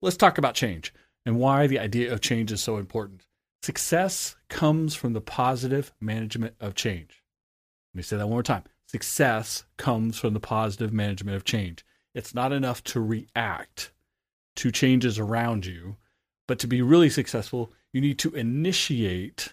Let's 0.00 0.16
talk 0.16 0.38
about 0.38 0.54
change 0.54 0.94
and 1.26 1.38
why 1.38 1.66
the 1.66 1.78
idea 1.78 2.12
of 2.12 2.20
change 2.20 2.52
is 2.52 2.62
so 2.62 2.76
important. 2.76 3.26
Success 3.62 4.36
comes 4.48 4.94
from 4.94 5.12
the 5.12 5.20
positive 5.20 5.92
management 6.00 6.54
of 6.60 6.74
change. 6.74 7.22
Let 7.92 7.98
me 7.98 8.02
say 8.02 8.16
that 8.16 8.26
one 8.26 8.34
more 8.34 8.42
time. 8.42 8.62
Success 8.86 9.64
comes 9.76 10.18
from 10.18 10.34
the 10.34 10.40
positive 10.40 10.92
management 10.92 11.36
of 11.36 11.44
change. 11.44 11.84
It's 12.14 12.34
not 12.34 12.52
enough 12.52 12.82
to 12.84 13.00
react 13.00 13.90
to 14.56 14.70
changes 14.70 15.18
around 15.18 15.66
you, 15.66 15.96
but 16.46 16.58
to 16.60 16.66
be 16.66 16.80
really 16.80 17.10
successful, 17.10 17.72
you 17.92 18.00
need 18.00 18.18
to 18.20 18.34
initiate 18.34 19.52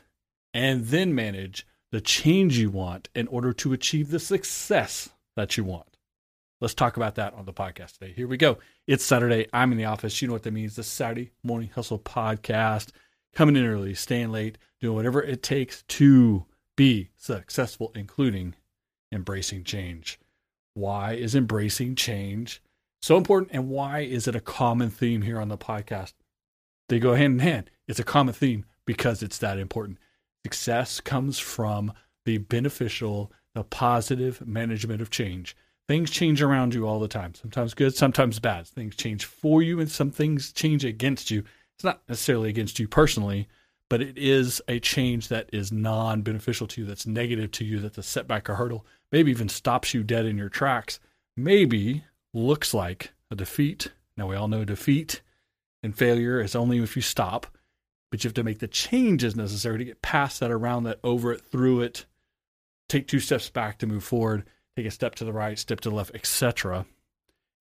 and 0.54 0.86
then 0.86 1.14
manage 1.14 1.68
the 1.92 2.02
change 2.02 2.58
you 2.58 2.70
want 2.70 3.10
in 3.14 3.28
order 3.28 3.52
to 3.54 3.74
achieve 3.74 4.12
the 4.12 4.20
success 4.20 5.10
that 5.36 5.58
you 5.58 5.64
want. 5.64 5.95
Let's 6.62 6.74
talk 6.74 6.96
about 6.96 7.16
that 7.16 7.34
on 7.34 7.44
the 7.44 7.52
podcast 7.52 7.98
today. 7.98 8.14
Here 8.16 8.30
we 8.30 8.38
go. 8.38 8.60
It's 8.88 9.04
Saturday. 9.04 9.46
I'm 9.52 9.74
in 9.74 9.78
the 9.78 9.86
office. 9.86 10.22
You 10.22 10.30
know 10.30 10.34
what 10.34 10.44
that 10.44 10.54
means. 10.54 10.78
The 10.78 10.84
Saturday 10.84 11.32
Morning 11.44 11.70
Hustle 11.76 12.00
podcast. 12.00 12.92
Coming 13.34 13.58
in 13.58 13.66
early, 13.66 13.94
staying 13.94 14.32
late, 14.32 14.58
doing 14.80 14.96
whatever 14.96 15.22
it 15.22 15.44
takes 15.44 15.84
to 15.84 16.46
be 16.78 17.10
successful, 17.18 17.92
including 17.94 18.56
embracing 19.12 19.66
change. 19.66 20.18
Why 20.76 21.14
is 21.14 21.36
embracing 21.36 21.96
change 21.96 22.62
so 23.02 23.18
important? 23.18 23.52
And 23.52 23.70
why 23.70 24.00
is 24.00 24.26
it 24.26 24.36
a 24.36 24.42
common 24.42 24.90
theme 24.90 25.24
here 25.24 25.42
on 25.42 25.50
the 25.50 25.58
podcast? 25.58 26.14
They 26.88 27.00
go 27.00 27.16
hand 27.16 27.34
in 27.34 27.40
hand. 27.40 27.70
It's 27.86 28.00
a 28.00 28.06
common 28.06 28.34
theme 28.34 28.64
because 28.86 29.22
it's 29.22 29.40
that 29.40 29.60
important. 29.60 29.98
Success 30.46 31.02
comes 31.02 31.38
from 31.38 31.92
the 32.24 32.38
beneficial, 32.38 33.34
the 33.54 33.66
positive 33.66 34.48
management 34.48 35.02
of 35.02 35.10
change 35.10 35.54
things 35.88 36.10
change 36.10 36.42
around 36.42 36.74
you 36.74 36.88
all 36.88 37.00
the 37.00 37.08
time. 37.08 37.34
Sometimes 37.36 37.74
good, 37.74 37.96
sometimes 37.96 38.40
bad. 38.40 38.68
Things 38.68 38.96
change 38.96 39.26
for 39.26 39.62
you, 39.62 39.80
and 39.80 39.90
some 39.90 40.12
things 40.12 40.52
change 40.52 40.84
against 40.84 41.32
you. 41.32 41.44
It's 41.76 41.84
not 41.84 42.02
necessarily 42.08 42.50
against 42.50 42.80
you 42.80 42.88
personally, 42.88 43.48
but 43.90 44.02
it 44.02 44.18
is 44.18 44.62
a 44.68 44.80
change 44.80 45.28
that 45.28 45.50
is 45.54 45.72
non 45.72 46.22
beneficial 46.22 46.68
to 46.68 46.82
you, 46.82 46.88
that's 46.88 47.06
negative 47.06 47.52
to 47.52 47.66
you, 47.66 47.80
that's 47.80 47.98
a 47.98 48.04
setback 48.04 48.50
or 48.50 48.56
hurdle, 48.56 48.86
maybe 49.12 49.32
even 49.32 49.50
stops 49.50 49.94
you 49.94 50.04
dead 50.04 50.26
in 50.26 50.38
your 50.38 50.50
tracks, 50.50 51.00
maybe 51.38 52.04
looks 52.34 52.74
like 52.74 53.14
a 53.30 53.36
defeat. 53.36 53.92
Now, 54.18 54.28
we 54.28 54.36
all 54.36 54.48
know 54.48 54.66
defeat 54.66 55.22
and 55.84 55.96
failure 55.96 56.42
is 56.42 56.56
only 56.56 56.80
if 56.80 56.96
you 56.96 57.02
stop, 57.02 57.48
but 58.10 58.24
you 58.24 58.28
have 58.28 58.34
to 58.36 58.44
make 58.44 58.60
the 58.60 58.68
changes 58.68 59.36
necessary 59.36 59.78
to 59.78 59.86
get 59.86 60.02
past 60.02 60.40
that, 60.40 60.52
around 60.52 60.84
that, 60.84 61.00
over 61.04 61.32
it, 61.34 61.42
through 61.42 61.82
it, 61.82 62.06
take 62.90 63.08
two 63.08 63.20
steps 63.20 63.50
back 63.50 63.78
to 63.78 63.88
move 63.88 64.04
forward 64.04 64.46
take 64.76 64.86
a 64.86 64.92
step 64.92 65.16
to 65.16 65.26
the 65.26 65.34
right, 65.34 65.58
step 65.58 65.80
to 65.82 65.90
the 65.90 65.96
left, 65.96 66.14
etc., 66.14 66.86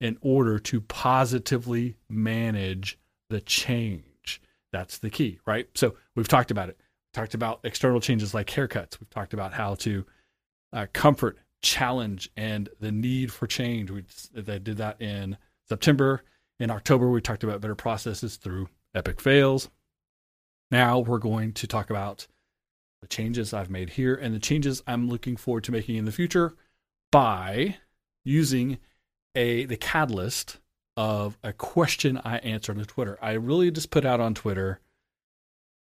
in 0.00 0.18
order 0.20 0.58
to 0.58 0.80
positively 0.80 1.96
manage 2.08 2.98
the 3.30 3.40
change. 3.40 4.40
That's 4.72 4.98
the 4.98 5.10
key, 5.10 5.38
right? 5.46 5.68
So 5.74 5.94
we've 6.16 6.28
talked 6.28 6.50
about 6.50 6.68
it. 6.68 6.78
Talked 7.12 7.34
about 7.34 7.60
external 7.62 8.00
changes 8.00 8.34
like 8.34 8.48
haircuts. 8.48 8.98
We've 8.98 9.10
talked 9.10 9.34
about 9.34 9.52
how 9.52 9.76
to 9.76 10.04
uh, 10.72 10.86
comfort, 10.92 11.38
challenge, 11.62 12.28
and 12.36 12.68
the 12.80 12.90
need 12.90 13.32
for 13.32 13.46
change. 13.46 13.90
We 13.90 14.04
they 14.32 14.58
did 14.58 14.78
that 14.78 15.00
in 15.00 15.36
September. 15.68 16.24
In 16.58 16.70
October, 16.70 17.08
we 17.08 17.20
talked 17.20 17.44
about 17.44 17.60
better 17.60 17.76
processes 17.76 18.36
through 18.36 18.68
epic 18.94 19.20
fails. 19.20 19.70
Now 20.72 20.98
we're 20.98 21.18
going 21.18 21.52
to 21.52 21.68
talk 21.68 21.90
about 21.90 22.26
the 23.00 23.06
changes 23.06 23.54
I've 23.54 23.70
made 23.70 23.90
here 23.90 24.14
and 24.14 24.34
the 24.34 24.40
changes 24.40 24.82
I'm 24.86 25.08
looking 25.08 25.36
forward 25.36 25.62
to 25.64 25.72
making 25.72 25.96
in 25.96 26.06
the 26.06 26.12
future 26.12 26.56
by 27.14 27.76
using 28.24 28.76
a 29.36 29.66
the 29.66 29.76
catalyst 29.76 30.58
of 30.96 31.38
a 31.44 31.52
question 31.52 32.20
I 32.24 32.38
answered 32.38 32.76
on 32.76 32.84
Twitter. 32.86 33.16
I 33.22 33.34
really 33.34 33.70
just 33.70 33.90
put 33.90 34.04
out 34.04 34.18
on 34.18 34.34
Twitter, 34.34 34.80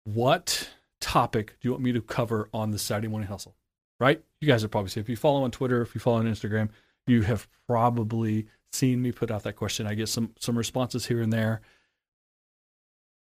what 0.03 0.69
topic 1.01 1.55
do 1.59 1.67
you 1.67 1.71
want 1.71 1.83
me 1.83 1.91
to 1.91 2.01
cover 2.01 2.49
on 2.53 2.69
the 2.69 2.77
Saturday 2.77 3.07
morning 3.07 3.29
hustle? 3.29 3.55
Right? 3.99 4.23
You 4.41 4.47
guys 4.47 4.63
are 4.63 4.67
probably 4.67 4.91
see 4.91 4.99
if 4.99 5.09
you 5.09 5.15
follow 5.15 5.41
on 5.41 5.49
Twitter, 5.49 5.81
if 5.81 5.95
you 5.95 5.99
follow 5.99 6.17
on 6.17 6.27
Instagram, 6.27 6.69
you 7.07 7.23
have 7.23 7.47
probably 7.67 8.45
seen 8.71 9.01
me 9.01 9.11
put 9.11 9.31
out 9.31 9.41
that 9.41 9.55
question. 9.55 9.87
I 9.87 9.95
get 9.95 10.09
some 10.09 10.35
some 10.39 10.55
responses 10.55 11.07
here 11.07 11.21
and 11.23 11.33
there. 11.33 11.61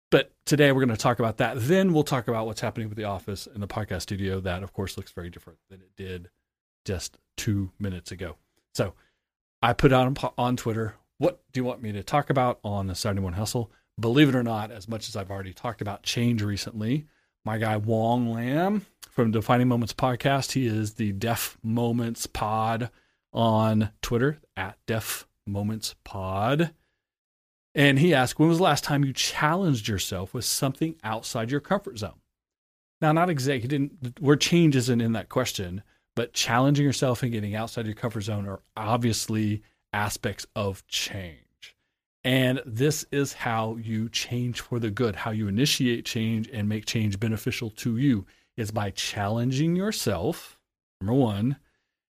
But 0.10 0.32
today 0.46 0.72
we're 0.72 0.86
going 0.86 0.96
to 0.96 0.98
talk 0.98 1.20
about 1.20 1.38
that. 1.40 1.56
Then 1.58 1.92
we'll 1.92 2.04
talk 2.04 2.30
about 2.30 2.46
what's 2.46 2.62
happening 2.62 2.88
with 2.88 2.98
the 2.98 3.04
office 3.04 3.46
and 3.46 3.62
the 3.62 3.68
podcast 3.68 4.04
studio. 4.04 4.40
That, 4.40 4.64
of 4.64 4.72
course, 4.72 4.96
looks 4.96 5.12
very 5.12 5.30
different 5.30 5.60
than 5.70 5.82
it 5.82 5.92
did 5.98 6.30
just 6.86 7.18
two 7.38 7.72
minutes 7.80 8.12
ago. 8.12 8.36
So 8.74 8.94
I 9.62 9.74
put 9.74 9.94
out 9.94 10.08
on, 10.08 10.32
on 10.38 10.58
Twitter, 10.58 10.96
what 11.18 11.42
do 11.52 11.60
you 11.60 11.64
want 11.64 11.82
me 11.82 11.92
to 11.94 12.04
talk 12.04 12.30
about 12.30 12.60
on 12.64 12.88
the 12.88 12.96
Saturday 12.96 13.22
Morning 13.22 13.40
Hustle? 13.40 13.72
Believe 14.00 14.30
it 14.30 14.36
or 14.36 14.44
not, 14.44 14.72
as 14.72 14.88
much 14.88 15.08
as 15.08 15.16
I've 15.16 15.32
already 15.32 15.54
talked 15.54 15.82
about 15.82 16.04
change 16.04 16.42
recently, 16.42 17.06
my 17.46 17.58
guy 17.58 17.78
Wong 17.78 18.32
Lam 18.32 18.86
from 19.10 19.32
Defining 19.32 19.68
Moments 19.68 19.94
podcast, 19.94 20.54
he 20.54 20.66
is 20.66 20.96
the 20.96 21.12
Def 21.12 21.58
Moments 21.62 22.26
Pod 22.26 22.90
on 23.32 23.92
Twitter 24.02 24.40
at 24.58 24.78
Def 24.88 25.28
Moments 25.46 25.96
Pod. 26.04 26.74
And 27.76 28.00
he 28.00 28.14
asked, 28.14 28.40
when 28.40 28.50
was 28.50 28.58
the 28.58 28.64
last 28.64 28.84
time 28.84 29.04
you 29.04 29.14
challenged 29.14 29.88
yourself 29.88 30.34
with 30.34 30.46
something 30.46 30.96
outside 31.04 31.52
your 31.52 31.60
comfort 31.60 32.00
zone? 32.00 32.20
Now, 33.02 33.12
not 33.12 33.30
exactly, 33.30 33.62
he 33.62 33.68
didn't, 33.68 34.20
where 34.20 34.36
change 34.36 34.76
isn't 34.76 35.02
in 35.02 35.14
that 35.14 35.30
question, 35.30 35.84
but 36.16 36.34
challenging 36.34 36.86
yourself 36.86 37.24
and 37.24 37.32
getting 37.32 37.56
outside 37.56 37.86
your 37.86 37.96
comfort 37.96 38.22
zone 38.22 38.48
are 38.48 38.62
obviously 38.78 39.64
aspects 39.92 40.46
of 40.56 40.86
change. 40.88 41.38
And 42.24 42.62
this 42.66 43.06
is 43.12 43.34
how 43.34 43.76
you 43.76 44.08
change 44.10 44.62
for 44.62 44.80
the 44.80 44.90
good, 44.90 45.16
how 45.16 45.32
you 45.32 45.48
initiate 45.48 46.06
change 46.06 46.50
and 46.52 46.70
make 46.70 46.86
change 46.86 47.20
beneficial 47.20 47.70
to 47.72 47.98
you 47.98 48.26
is 48.56 48.72
by 48.72 48.92
challenging 48.92 49.76
yourself, 49.76 50.58
number 51.02 51.14
one. 51.14 51.58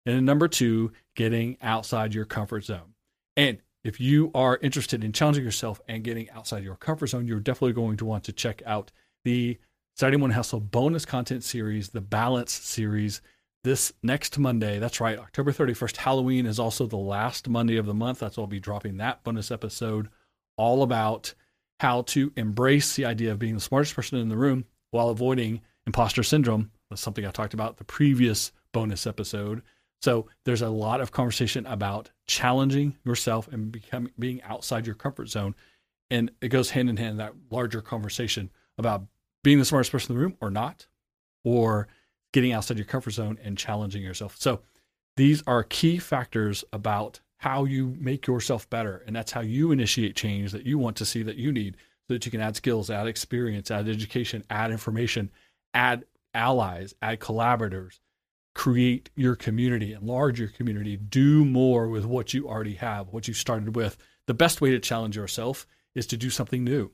And 0.07 0.25
number 0.25 0.49
two, 0.49 0.93
getting 1.15 1.59
outside 1.61 2.15
your 2.15 2.25
comfort 2.25 2.65
zone. 2.65 2.95
And 3.37 3.59
if 3.85 4.01
you 4.01 4.31
are 4.35 4.59
interested 4.63 5.05
in 5.05 5.13
challenging 5.13 5.45
yourself 5.45 5.81
and 5.87 6.03
getting 6.03 6.29
outside 6.31 6.65
your 6.65 6.77
comfort 6.77 7.09
zone, 7.09 7.27
you're 7.27 7.39
definitely 7.39 7.75
going 7.75 7.97
to 7.99 8.05
want 8.05 8.25
to 8.25 8.33
check 8.33 8.63
out 8.67 8.91
the 9.25 9.59
Saturday 9.95 10.17
Morning 10.17 10.35
Hustle 10.35 10.61
bonus 10.61 11.05
content 11.05 11.45
series, 11.45 11.91
the 11.91 12.01
Balance 12.01 12.53
series 12.53 13.21
this 13.63 13.93
next 14.03 14.39
Monday. 14.39 14.79
That's 14.79 15.01
right, 15.01 15.19
October 15.19 15.53
31st. 15.53 15.97
Halloween 15.99 16.47
is 16.47 16.59
also 16.59 16.87
the 16.87 16.97
last 16.97 17.49
Monday 17.49 17.77
of 17.77 17.87
the 17.87 17.95
month. 17.95 18.21
That's 18.21 18.37
why 18.37 18.43
I'll 18.43 18.49
be 18.49 18.61
dropping 18.61 18.97
that 18.97 19.23
bonus 19.23 19.51
episode 19.51 20.09
all 20.57 20.83
about 20.83 21.35
how 21.81 22.03
to 22.03 22.33
embrace 22.37 22.95
the 22.95 23.05
idea 23.05 23.33
of 23.33 23.39
being 23.39 23.55
the 23.55 23.61
smartest 23.61 23.95
person 23.95 24.19
in 24.19 24.29
the 24.29 24.37
room 24.37 24.65
while 24.91 25.09
avoiding 25.09 25.61
imposter 25.87 26.23
syndrome. 26.23 26.71
That's 26.91 27.03
something 27.03 27.25
I 27.25 27.31
talked 27.31 27.55
about 27.55 27.77
the 27.77 27.85
previous 27.85 28.53
bonus 28.73 29.07
episode. 29.07 29.63
So 30.03 30.27
there's 30.45 30.63
a 30.63 30.69
lot 30.69 31.01
of 31.01 31.13
conversation 31.13 31.67
about 31.67 32.11
challenging 32.27 32.97
yourself 33.05 33.49
and 33.49 33.71
becoming 33.71 34.13
being 34.19 34.43
outside 34.43 34.87
your 34.87 34.95
comfort 34.95 35.29
zone. 35.29 35.55
And 36.11 36.31
it 36.41 36.49
goes 36.49 36.71
hand 36.71 36.91
in 36.91 36.97
hand 36.97 37.21
that 37.21 37.35
larger 37.51 37.81
conversation 37.81 38.51
about 38.79 39.05
being 39.45 39.59
the 39.59 39.65
smartest 39.65 39.93
person 39.93 40.13
in 40.13 40.19
the 40.19 40.23
room 40.23 40.37
or 40.41 40.51
not, 40.51 40.87
or 41.45 41.89
getting 42.33 42.53
outside 42.53 42.79
your 42.79 42.87
comfort 42.87 43.13
zone 43.13 43.39
and 43.43 43.59
challenging 43.59 44.03
yourself. 44.03 44.37
So 44.39 44.61
these 45.17 45.43
are 45.47 45.63
key 45.65 45.99
factors 45.99 46.65
about 46.73 47.21
how 47.39 47.65
you 47.65 47.97
make 47.99 48.27
yourself 48.27 48.69
better. 48.69 49.03
And 49.07 49.17
that's 49.17 49.33
how 49.33 49.41
you 49.41 49.73
initiate 49.73 50.15
change 50.15 50.53
that 50.53 50.67
you 50.67 50.79
want 50.79 50.97
to 50.99 51.07
see 51.07 51.23
that 51.23 51.37
you 51.37 51.53
need 51.53 51.77
so 52.07 52.15
that 52.15 52.27
you 52.27 52.31
can 52.31 52.41
add 52.41 52.57
skills, 52.57 52.91
add 52.91 53.07
experience, 53.07 53.71
add 53.71 53.89
education, 53.89 54.45
add 54.51 54.71
information, 54.71 55.31
add 55.73 56.05
allies, 56.35 56.95
add 57.01 57.21
collaborators, 57.21 58.01
create 58.55 59.11
your 59.17 59.37
community, 59.37 59.93
enlarge 59.93 60.39
your 60.39 60.49
community, 60.49 60.97
do 60.97 61.45
more 61.45 61.89
with 61.89 62.05
what 62.05 62.35
you 62.35 62.49
already 62.49 62.75
have, 62.75 63.09
what 63.09 63.27
you 63.27 63.35
started 63.35 63.75
with. 63.75 63.97
The 64.27 64.35
best 64.35 64.61
way 64.61 64.71
to 64.71 64.79
challenge 64.79 65.17
yourself 65.17 65.67
is 65.95 66.07
to 66.09 66.17
do 66.17 66.31
something 66.31 66.63
new. 66.63 66.91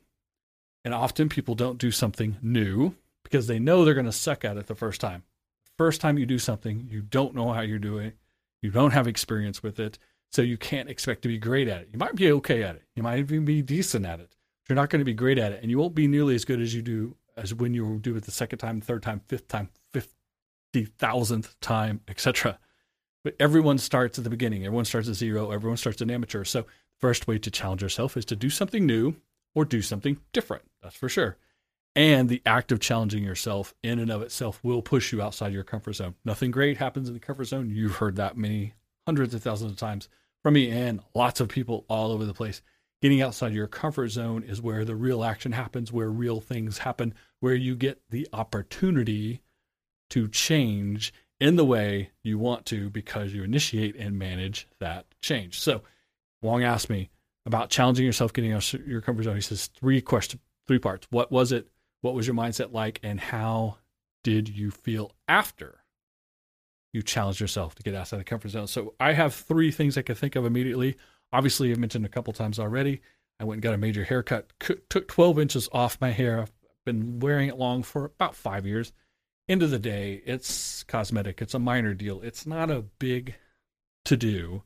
And 0.85 0.94
often 0.94 1.29
people 1.29 1.56
don't 1.56 1.79
do 1.79 1.91
something 1.91 2.37
new 2.41 2.94
because 3.26 3.49
they 3.49 3.58
know 3.58 3.84
they're 3.84 3.94
going 3.94 4.06
to 4.06 4.12
suck 4.12 4.44
at 4.44 4.56
it 4.56 4.67
the 4.69 4.75
first 4.75 5.00
time. 5.00 5.25
First 5.76 6.00
time 6.00 6.17
you 6.17 6.26
do 6.26 6.38
something, 6.38 6.87
you 6.88 7.02
don't 7.02 7.34
know 7.34 7.52
how 7.52 7.61
you're 7.61 7.78
doing, 7.78 8.12
you 8.62 8.70
don't 8.70 8.93
have 8.93 9.06
experience 9.06 9.62
with 9.62 9.81
it, 9.81 9.99
so 10.31 10.43
you 10.43 10.56
can't 10.56 10.88
expect 10.88 11.23
to 11.23 11.28
be 11.28 11.38
great 11.38 11.69
at 11.69 11.82
it. 11.82 11.88
You 11.93 11.99
might 11.99 12.14
be 12.14 12.31
okay 12.32 12.62
at 12.62 12.76
it, 12.76 12.84
you 12.94 13.02
might 13.02 13.19
even 13.19 13.44
be 13.44 13.62
decent 13.62 14.06
at 14.06 14.20
it. 14.20 14.37
You're 14.69 14.76
not 14.76 14.90
going 14.90 15.00
to 15.00 15.05
be 15.05 15.14
great 15.14 15.38
at 15.38 15.52
it, 15.52 15.61
and 15.62 15.70
you 15.70 15.78
won't 15.78 15.94
be 15.94 16.06
nearly 16.06 16.34
as 16.34 16.44
good 16.44 16.61
as 16.61 16.75
you 16.75 16.82
do 16.82 17.17
as 17.37 17.52
when 17.52 17.75
you 17.75 17.99
do 17.99 18.17
it 18.17 18.25
the 18.25 18.31
second 18.31 18.58
time, 18.58 18.81
third 18.81 19.02
time, 19.02 19.20
fifth 19.28 19.49
time, 19.49 19.69
fifty 19.93 20.87
thousandth 20.99 21.58
time, 21.61 22.00
etc. 22.08 22.58
But 23.23 23.37
everyone 23.40 23.78
starts 23.78 24.19
at 24.19 24.25
the 24.25 24.31
beginning. 24.31 24.64
Everyone 24.64 24.84
starts 24.84 25.08
at 25.08 25.17
zero. 25.17 25.50
Everyone 25.50 25.76
starts 25.76 26.00
an 26.00 26.11
amateur. 26.11 26.44
So 26.44 26.64
first 26.99 27.26
way 27.26 27.38
to 27.38 27.50
challenge 27.50 27.82
yourself 27.82 28.17
is 28.17 28.25
to 28.26 28.37
do 28.37 28.49
something 28.50 28.87
new 28.87 29.17
or 29.55 29.64
do 29.64 29.82
something 29.82 30.19
different. 30.32 30.62
That's 30.82 30.96
for 30.96 31.08
sure. 31.08 31.37
And 31.97 32.29
the 32.29 32.43
act 32.45 32.73
of 32.73 32.79
challenging 32.79 33.25
yourself 33.25 33.75
in 33.83 33.99
and 33.99 34.11
of 34.11 34.21
itself 34.21 34.61
will 34.63 34.83
push 34.83 35.13
you 35.13 35.23
outside 35.23 35.55
your 35.55 35.65
comfort 35.65 35.95
zone. 35.95 36.15
Nothing 36.27 36.51
great 36.51 36.77
happens 36.77 37.09
in 37.09 37.15
the 37.15 37.21
comfort 37.21 37.47
zone. 37.47 37.71
You've 37.71 37.97
heard 37.97 38.17
that 38.17 38.37
many 38.37 38.75
hundreds 39.07 39.33
of 39.33 39.43
thousands 39.43 39.73
of 39.73 39.79
times 39.79 40.11
from 40.43 40.55
me 40.55 40.71
and 40.71 41.01
lots 41.15 41.41
of 41.41 41.49
people 41.49 41.87
all 41.89 42.13
over 42.13 42.27
the 42.27 42.35
place. 42.35 42.61
Getting 43.01 43.23
outside 43.23 43.55
your 43.55 43.67
comfort 43.67 44.09
zone 44.09 44.43
is 44.43 44.61
where 44.61 44.85
the 44.85 44.95
real 44.95 45.25
action 45.25 45.53
happens, 45.53 45.91
where 45.91 46.11
real 46.11 46.39
things 46.39 46.79
happen, 46.79 47.15
where 47.41 47.55
you 47.55 47.75
get 47.75 48.03
the 48.11 48.29
opportunity 48.31 49.41
to 50.11 50.29
change 50.29 51.15
in 51.41 51.57
the 51.57 51.65
way 51.65 52.11
you 52.23 52.39
want 52.39 52.67
to 52.67 52.91
because 52.91 53.33
you 53.33 53.43
initiate 53.43 53.97
and 53.97 54.19
manage 54.19 54.69
that 54.81 55.07
change. 55.23 55.59
So, 55.59 55.83
Wong 56.43 56.63
asked 56.63 56.91
me 56.91 57.09
about 57.47 57.71
challenging 57.71 58.05
yourself, 58.05 58.35
getting 58.35 58.53
out 58.53 58.71
your 58.73 59.01
comfort 59.01 59.25
zone. 59.25 59.37
He 59.37 59.41
says 59.41 59.69
three 59.69 60.03
questions, 60.03 60.43
three 60.67 60.79
parts. 60.79 61.07
What 61.11 61.33
was 61.33 61.53
it? 61.53 61.69
What 62.06 62.14
was 62.14 62.29
your 62.29 62.37
mindset 62.37 62.73
like? 62.73 63.00
And 63.03 63.19
how 63.19 63.79
did 64.23 64.49
you 64.49 64.70
feel 64.70 65.11
after 65.26 65.81
you 66.93 67.03
challenged 67.03 67.41
yourself 67.41 67.75
to 67.75 67.82
get 67.82 67.97
outside 67.97 68.20
the 68.20 68.25
comfort 68.25 68.50
zone? 68.50 68.69
So 68.69 68.94
I 69.00 69.12
have 69.12 69.35
three 69.35 69.73
things 69.73 69.99
I 69.99 70.03
can 70.03 70.14
think 70.14 70.37
of 70.37 70.47
immediately. 70.47 70.99
Obviously, 71.32 71.73
I've 71.73 71.81
mentioned 71.81 72.06
a 72.06 72.08
couple 72.08 72.32
times 72.32 72.61
already. 72.61 73.03
I 73.41 73.44
went 73.44 73.56
and 73.56 73.62
got 73.64 73.75
a 73.75 73.79
major 73.79 74.05
haircut, 74.05 74.53
took 74.88 75.08
12 75.08 75.41
inches 75.41 75.69
off 75.73 76.00
my 76.00 76.12
hair. 76.12 76.43
I've 76.43 76.53
been 76.85 77.19
wearing 77.19 77.49
it 77.49 77.58
long 77.58 77.82
for 77.82 78.05
about 78.05 78.37
five 78.37 78.64
years. 78.64 78.93
End 79.49 79.64
of 79.64 79.73
the 79.73 79.79
day, 79.81 80.23
it's 80.25 80.85
cosmetic. 80.85 81.43
It's 81.43 81.55
a 81.55 81.59
minor 81.59 81.93
deal. 81.93 82.20
It's 82.20 82.47
not 82.47 82.70
a 82.70 82.82
big 83.00 83.35
to 84.05 84.17
do 84.17 84.62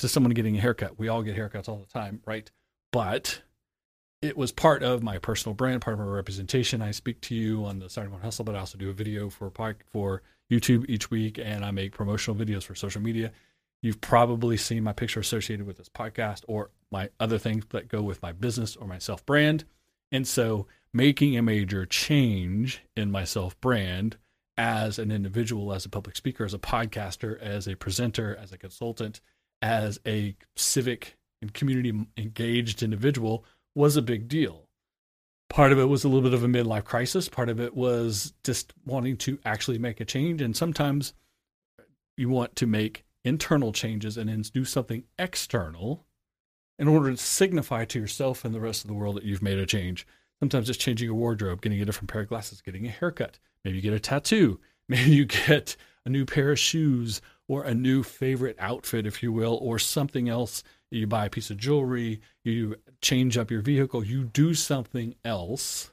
to 0.00 0.08
someone 0.08 0.32
getting 0.32 0.56
a 0.56 0.60
haircut. 0.60 0.98
We 0.98 1.06
all 1.06 1.22
get 1.22 1.36
haircuts 1.36 1.68
all 1.68 1.78
the 1.78 1.86
time, 1.86 2.20
right? 2.26 2.50
But 2.90 3.42
it 4.22 4.36
was 4.36 4.52
part 4.52 4.82
of 4.82 5.02
my 5.02 5.18
personal 5.18 5.54
brand, 5.54 5.80
part 5.80 5.94
of 5.94 6.00
my 6.00 6.06
representation. 6.06 6.82
I 6.82 6.90
speak 6.90 7.20
to 7.22 7.34
you 7.34 7.64
on 7.64 7.78
the 7.78 7.88
Saturday 7.88 8.10
Morning 8.10 8.24
Hustle, 8.24 8.44
but 8.44 8.54
I 8.54 8.58
also 8.58 8.76
do 8.76 8.90
a 8.90 8.94
video 8.94 9.30
for 9.30 9.50
for 9.90 10.22
YouTube 10.50 10.84
each 10.88 11.10
week, 11.10 11.38
and 11.38 11.64
I 11.64 11.70
make 11.70 11.92
promotional 11.92 12.38
videos 12.38 12.64
for 12.64 12.74
social 12.74 13.00
media. 13.00 13.32
You've 13.82 14.00
probably 14.00 14.58
seen 14.58 14.84
my 14.84 14.92
picture 14.92 15.20
associated 15.20 15.66
with 15.66 15.78
this 15.78 15.88
podcast 15.88 16.42
or 16.46 16.70
my 16.90 17.08
other 17.18 17.38
things 17.38 17.64
that 17.70 17.88
go 17.88 18.02
with 18.02 18.20
my 18.20 18.32
business 18.32 18.76
or 18.76 18.86
my 18.86 18.98
self 18.98 19.24
brand. 19.24 19.64
And 20.12 20.28
so, 20.28 20.66
making 20.92 21.36
a 21.38 21.42
major 21.42 21.86
change 21.86 22.82
in 22.96 23.10
my 23.10 23.24
self 23.24 23.58
brand 23.60 24.18
as 24.58 24.98
an 24.98 25.10
individual, 25.10 25.72
as 25.72 25.86
a 25.86 25.88
public 25.88 26.14
speaker, 26.16 26.44
as 26.44 26.52
a 26.52 26.58
podcaster, 26.58 27.40
as 27.40 27.66
a 27.66 27.76
presenter, 27.76 28.36
as 28.36 28.52
a 28.52 28.58
consultant, 28.58 29.22
as 29.62 29.98
a 30.06 30.36
civic 30.56 31.16
and 31.40 31.54
community 31.54 32.06
engaged 32.18 32.82
individual 32.82 33.46
was 33.74 33.96
a 33.96 34.02
big 34.02 34.28
deal. 34.28 34.66
Part 35.48 35.72
of 35.72 35.78
it 35.78 35.86
was 35.86 36.04
a 36.04 36.08
little 36.08 36.22
bit 36.22 36.34
of 36.34 36.44
a 36.44 36.48
midlife 36.48 36.84
crisis. 36.84 37.28
Part 37.28 37.48
of 37.48 37.60
it 37.60 37.74
was 37.74 38.32
just 38.44 38.72
wanting 38.84 39.16
to 39.18 39.38
actually 39.44 39.78
make 39.78 40.00
a 40.00 40.04
change. 40.04 40.40
And 40.40 40.56
sometimes 40.56 41.12
you 42.16 42.28
want 42.28 42.54
to 42.56 42.66
make 42.66 43.04
internal 43.24 43.72
changes 43.72 44.16
and 44.16 44.28
then 44.28 44.42
do 44.42 44.64
something 44.64 45.04
external 45.18 46.06
in 46.78 46.88
order 46.88 47.10
to 47.10 47.16
signify 47.16 47.84
to 47.84 47.98
yourself 47.98 48.44
and 48.44 48.54
the 48.54 48.60
rest 48.60 48.84
of 48.84 48.88
the 48.88 48.94
world 48.94 49.16
that 49.16 49.24
you've 49.24 49.42
made 49.42 49.58
a 49.58 49.66
change. 49.66 50.06
Sometimes 50.38 50.70
it's 50.70 50.78
changing 50.78 51.06
your 51.06 51.14
wardrobe, 51.14 51.60
getting 51.60 51.80
a 51.82 51.84
different 51.84 52.10
pair 52.10 52.22
of 52.22 52.28
glasses, 52.28 52.62
getting 52.62 52.86
a 52.86 52.90
haircut. 52.90 53.38
Maybe 53.64 53.76
you 53.76 53.82
get 53.82 53.92
a 53.92 54.00
tattoo. 54.00 54.60
Maybe 54.88 55.10
you 55.10 55.24
get 55.24 55.76
a 56.04 56.08
new 56.08 56.24
pair 56.24 56.50
of 56.50 56.58
shoes 56.58 57.20
or 57.50 57.64
a 57.64 57.74
new 57.74 58.04
favorite 58.04 58.54
outfit, 58.60 59.04
if 59.06 59.24
you 59.24 59.32
will, 59.32 59.58
or 59.60 59.76
something 59.76 60.28
else. 60.28 60.62
You 60.92 61.08
buy 61.08 61.26
a 61.26 61.30
piece 61.30 61.50
of 61.50 61.56
jewelry, 61.56 62.20
you 62.44 62.76
change 63.02 63.36
up 63.36 63.50
your 63.50 63.60
vehicle, 63.60 64.04
you 64.04 64.22
do 64.22 64.54
something 64.54 65.16
else 65.24 65.90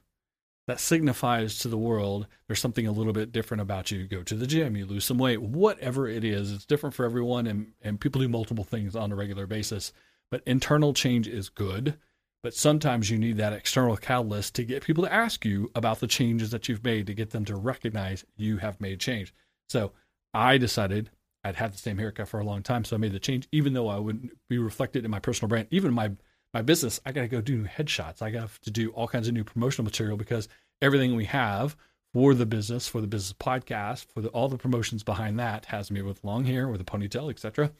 that 0.68 0.80
signifies 0.80 1.58
to 1.60 1.68
the 1.68 1.78
world 1.78 2.28
there's 2.46 2.60
something 2.60 2.86
a 2.86 2.92
little 2.92 3.12
bit 3.12 3.32
different 3.32 3.62
about 3.62 3.90
you. 3.90 4.00
You 4.00 4.08
go 4.08 4.22
to 4.22 4.36
the 4.36 4.46
gym, 4.46 4.78
you 4.78 4.86
lose 4.86 5.06
some 5.06 5.18
weight, 5.18 5.42
whatever 5.42 6.08
it 6.08 6.24
is, 6.24 6.52
it's 6.52 6.66
different 6.66 6.94
for 6.94 7.06
everyone, 7.06 7.48
and, 7.48 7.74
and 7.82 8.00
people 8.00 8.22
do 8.22 8.30
multiple 8.30 8.64
things 8.64 8.96
on 8.96 9.12
a 9.12 9.16
regular 9.16 9.48
basis. 9.48 9.94
But 10.30 10.44
internal 10.46 10.94
change 10.94 11.28
is 11.28 11.50
good. 11.50 11.98
But 12.44 12.54
sometimes 12.54 13.10
you 13.10 13.18
need 13.18 13.38
that 13.38 13.54
external 13.54 13.98
catalyst 13.98 14.54
to 14.56 14.64
get 14.64 14.84
people 14.84 15.06
to 15.06 15.12
ask 15.12 15.44
you 15.44 15.72
about 15.74 16.02
the 16.02 16.08
changes 16.08 16.52
that 16.52 16.70
you've 16.70 16.84
made, 16.84 17.08
to 17.08 17.16
get 17.16 17.32
them 17.32 17.46
to 17.46 17.56
recognize 17.56 18.26
you 18.36 18.58
have 18.58 18.80
made 18.80 19.00
change. 19.00 19.34
So 19.70 19.92
I 20.36 20.60
decided 20.60 21.10
I'd 21.48 21.56
had 21.56 21.74
the 21.74 21.78
same 21.78 21.98
haircut 21.98 22.28
for 22.28 22.40
a 22.40 22.46
long 22.46 22.62
time, 22.64 22.84
so 22.84 22.96
I 22.96 23.00
made 23.00 23.14
the 23.14 23.20
change, 23.20 23.48
even 23.52 23.74
though 23.74 23.88
I 23.88 23.98
wouldn't 23.98 24.32
be 24.50 24.58
reflected 24.58 25.06
in 25.06 25.12
my 25.12 25.20
personal 25.20 25.50
brand, 25.50 25.68
even 25.72 25.94
my 25.94 26.12
my 26.54 26.62
business. 26.62 27.00
I 27.06 27.12
got 27.12 27.22
to 27.22 27.28
go 27.28 27.42
do 27.42 27.58
new 27.58 27.68
headshots. 27.68 28.22
I 28.22 28.32
got 28.32 28.50
to 28.64 28.72
do 28.72 28.90
all 28.92 29.08
kinds 29.08 29.28
of 29.28 29.34
new 29.34 29.44
promotional 29.44 29.84
material 29.84 30.18
because 30.18 30.48
everything 30.82 31.16
we 31.16 31.26
have 31.26 31.76
for 32.14 32.34
the 32.34 32.46
business, 32.46 32.88
for 32.88 33.02
the 33.02 33.08
business 33.08 33.34
podcast, 33.34 34.08
for 34.14 34.22
the, 34.22 34.30
all 34.30 34.48
the 34.48 34.58
promotions 34.58 35.04
behind 35.04 35.40
that 35.40 35.66
has 35.66 35.92
me 35.92 36.02
with 36.02 36.24
long 36.24 36.46
hair, 36.46 36.68
with 36.68 36.82
a 36.82 36.86
ponytail, 36.86 37.30
etc. 37.30 37.72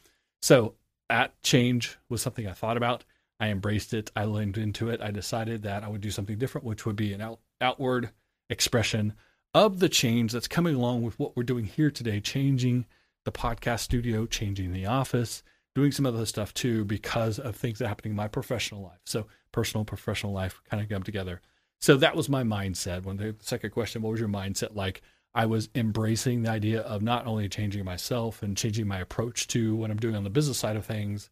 So 0.42 0.74
that 1.08 1.40
change 1.42 1.98
was 2.08 2.22
something 2.22 2.46
I 2.46 2.52
thought 2.52 2.76
about. 2.76 3.04
I 3.40 3.48
embraced 3.48 3.94
it. 3.94 4.10
I 4.14 4.24
leaned 4.24 4.58
into 4.58 4.90
it. 4.90 5.00
I 5.00 5.10
decided 5.10 5.62
that 5.62 5.82
I 5.82 5.88
would 5.88 6.00
do 6.00 6.10
something 6.10 6.38
different, 6.38 6.66
which 6.66 6.84
would 6.84 6.96
be 6.96 7.12
an 7.12 7.20
out, 7.20 7.40
outward 7.60 8.10
expression 8.50 9.14
of 9.54 9.78
the 9.78 9.88
change 9.88 10.32
that's 10.32 10.48
coming 10.48 10.74
along 10.74 11.02
with 11.02 11.18
what 11.18 11.36
we're 11.36 11.42
doing 11.42 11.64
here 11.64 11.90
today, 11.90 12.20
changing 12.20 12.86
the 13.28 13.38
podcast 13.38 13.80
studio, 13.80 14.24
changing 14.24 14.72
the 14.72 14.86
office, 14.86 15.42
doing 15.74 15.92
some 15.92 16.06
other 16.06 16.24
stuff 16.24 16.54
too 16.54 16.82
because 16.86 17.38
of 17.38 17.54
things 17.54 17.78
happening 17.78 18.12
in 18.12 18.16
my 18.16 18.26
professional 18.26 18.82
life. 18.82 19.00
So 19.04 19.26
personal, 19.52 19.84
professional 19.84 20.32
life 20.32 20.62
kind 20.70 20.82
of 20.82 20.88
come 20.88 21.02
together. 21.02 21.42
So 21.78 21.98
that 21.98 22.16
was 22.16 22.30
my 22.30 22.42
mindset. 22.42 23.04
When 23.04 23.18
the 23.18 23.36
second 23.40 23.70
question, 23.70 24.00
what 24.00 24.12
was 24.12 24.20
your 24.20 24.30
mindset 24.30 24.74
like? 24.74 25.02
I 25.34 25.44
was 25.44 25.68
embracing 25.74 26.42
the 26.42 26.50
idea 26.50 26.80
of 26.80 27.02
not 27.02 27.26
only 27.26 27.50
changing 27.50 27.84
myself 27.84 28.42
and 28.42 28.56
changing 28.56 28.88
my 28.88 28.98
approach 28.98 29.46
to 29.48 29.76
what 29.76 29.90
I'm 29.90 29.98
doing 29.98 30.16
on 30.16 30.24
the 30.24 30.30
business 30.30 30.58
side 30.58 30.76
of 30.76 30.86
things, 30.86 31.28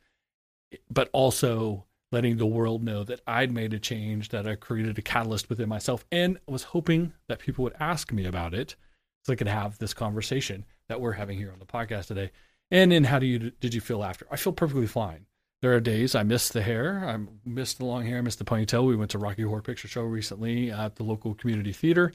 but 0.90 1.08
also 1.14 1.86
letting 2.12 2.36
the 2.36 2.46
world 2.46 2.84
know 2.84 3.04
that 3.04 3.22
I'd 3.26 3.50
made 3.50 3.72
a 3.72 3.78
change, 3.78 4.28
that 4.28 4.46
I 4.46 4.54
created 4.54 4.98
a 4.98 5.02
catalyst 5.02 5.48
within 5.48 5.70
myself, 5.70 6.04
and 6.12 6.38
was 6.46 6.62
hoping 6.62 7.14
that 7.28 7.38
people 7.38 7.64
would 7.64 7.74
ask 7.80 8.12
me 8.12 8.26
about 8.26 8.52
it 8.52 8.76
so 9.24 9.32
I 9.32 9.36
could 9.36 9.48
have 9.48 9.78
this 9.78 9.94
conversation 9.94 10.66
that 10.88 11.00
we're 11.00 11.12
having 11.12 11.38
here 11.38 11.52
on 11.52 11.58
the 11.58 11.66
podcast 11.66 12.06
today. 12.06 12.30
And 12.70 12.92
then 12.92 13.04
how 13.04 13.18
do 13.18 13.26
you 13.26 13.52
did 13.60 13.74
you 13.74 13.80
feel 13.80 14.02
after? 14.02 14.26
I 14.30 14.36
feel 14.36 14.52
perfectly 14.52 14.86
fine. 14.86 15.26
There 15.62 15.74
are 15.74 15.80
days 15.80 16.14
I 16.14 16.22
missed 16.22 16.52
the 16.52 16.62
hair, 16.62 17.02
I 17.08 17.18
missed 17.48 17.78
the 17.78 17.86
long 17.86 18.04
hair, 18.04 18.18
I 18.18 18.20
missed 18.20 18.38
the 18.38 18.44
ponytail. 18.44 18.86
We 18.86 18.96
went 18.96 19.10
to 19.12 19.18
Rocky 19.18 19.42
Horror 19.42 19.62
Picture 19.62 19.88
Show 19.88 20.02
recently 20.02 20.70
at 20.70 20.96
the 20.96 21.02
local 21.02 21.34
community 21.34 21.72
theater. 21.72 22.12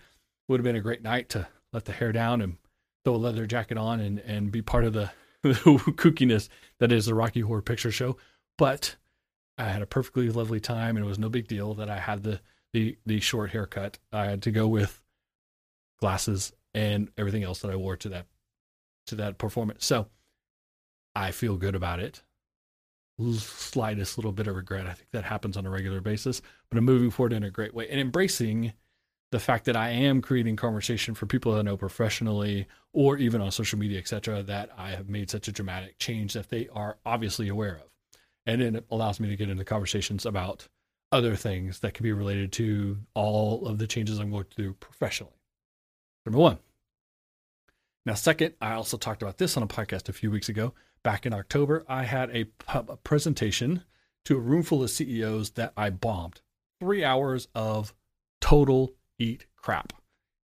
Would 0.47 0.59
have 0.59 0.63
been 0.63 0.75
a 0.75 0.81
great 0.81 1.01
night 1.01 1.29
to 1.29 1.47
let 1.73 1.85
the 1.85 1.91
hair 1.91 2.11
down 2.11 2.41
and 2.41 2.57
throw 3.03 3.15
a 3.15 3.17
leather 3.17 3.47
jacket 3.47 3.77
on 3.77 3.99
and, 3.99 4.19
and 4.19 4.51
be 4.51 4.61
part 4.61 4.83
of 4.83 4.93
the, 4.93 5.11
the 5.41 5.51
kookiness 5.53 6.49
that 6.79 6.91
is 6.91 7.07
the 7.07 7.15
Rocky 7.15 7.41
Horror 7.41 7.61
Picture 7.61 7.91
Show. 7.91 8.17
But 8.57 8.95
I 9.57 9.65
had 9.65 9.81
a 9.81 9.87
perfectly 9.87 10.29
lovely 10.29 10.59
time, 10.59 10.95
and 10.95 11.05
it 11.05 11.09
was 11.09 11.19
no 11.19 11.29
big 11.29 11.47
deal 11.47 11.73
that 11.75 11.89
I 11.89 11.97
had 11.97 12.23
the 12.23 12.41
the 12.73 12.97
the 13.05 13.19
short 13.19 13.51
haircut. 13.51 13.97
I 14.11 14.25
had 14.25 14.43
to 14.43 14.51
go 14.51 14.67
with 14.67 15.01
glasses 15.99 16.53
and 16.73 17.09
everything 17.17 17.43
else 17.43 17.59
that 17.61 17.71
I 17.71 17.75
wore 17.75 17.97
to 17.97 18.09
that 18.09 18.27
to 19.11 19.15
that 19.17 19.37
performance. 19.37 19.85
So 19.85 20.07
I 21.15 21.31
feel 21.31 21.57
good 21.57 21.75
about 21.75 21.99
it. 21.99 22.23
Slightest 23.19 24.17
little 24.17 24.31
bit 24.31 24.47
of 24.47 24.55
regret. 24.55 24.87
I 24.87 24.93
think 24.93 25.09
that 25.11 25.23
happens 25.25 25.55
on 25.55 25.65
a 25.65 25.69
regular 25.69 26.01
basis, 26.01 26.41
but 26.69 26.77
I'm 26.77 26.85
moving 26.85 27.11
forward 27.11 27.33
in 27.33 27.43
a 27.43 27.51
great 27.51 27.73
way 27.73 27.87
and 27.89 27.99
embracing 27.99 28.73
the 29.31 29.39
fact 29.39 29.65
that 29.65 29.77
I 29.77 29.89
am 29.89 30.21
creating 30.21 30.55
conversation 30.55 31.13
for 31.13 31.25
people 31.25 31.53
that 31.53 31.59
I 31.59 31.61
know 31.61 31.77
professionally 31.77 32.67
or 32.93 33.17
even 33.17 33.39
on 33.39 33.51
social 33.51 33.79
media, 33.79 33.99
etc., 33.99 34.43
that 34.43 34.71
I 34.77 34.89
have 34.89 35.07
made 35.07 35.29
such 35.29 35.47
a 35.47 35.51
dramatic 35.51 35.99
change 35.99 36.33
that 36.33 36.49
they 36.49 36.67
are 36.73 36.97
obviously 37.05 37.47
aware 37.47 37.75
of. 37.75 37.89
And 38.45 38.61
it 38.61 38.85
allows 38.89 39.19
me 39.19 39.29
to 39.29 39.35
get 39.35 39.49
into 39.49 39.63
conversations 39.63 40.25
about 40.25 40.67
other 41.11 41.35
things 41.35 41.79
that 41.79 41.93
can 41.93 42.03
be 42.03 42.11
related 42.11 42.51
to 42.53 42.97
all 43.13 43.67
of 43.67 43.77
the 43.77 43.87
changes 43.87 44.19
I'm 44.19 44.31
going 44.31 44.45
through 44.45 44.73
professionally. 44.73 45.33
Number 46.25 46.39
one. 46.39 46.57
Now, 48.05 48.15
second, 48.15 48.55
I 48.59 48.73
also 48.73 48.97
talked 48.97 49.21
about 49.21 49.37
this 49.37 49.55
on 49.55 49.63
a 49.63 49.67
podcast 49.67 50.09
a 50.09 50.13
few 50.13 50.31
weeks 50.31 50.49
ago. 50.49 50.73
Back 51.03 51.25
in 51.25 51.33
October, 51.33 51.83
I 51.87 52.03
had 52.03 52.29
a, 52.35 52.45
a 52.67 52.97
presentation 52.97 53.83
to 54.25 54.37
a 54.37 54.39
room 54.39 54.63
full 54.63 54.83
of 54.83 54.89
CEOs 54.89 55.51
that 55.51 55.73
I 55.77 55.89
bombed. 55.91 56.41
Three 56.79 57.03
hours 57.03 57.47
of 57.53 57.93
total 58.39 58.93
eat 59.19 59.45
crap. 59.55 59.93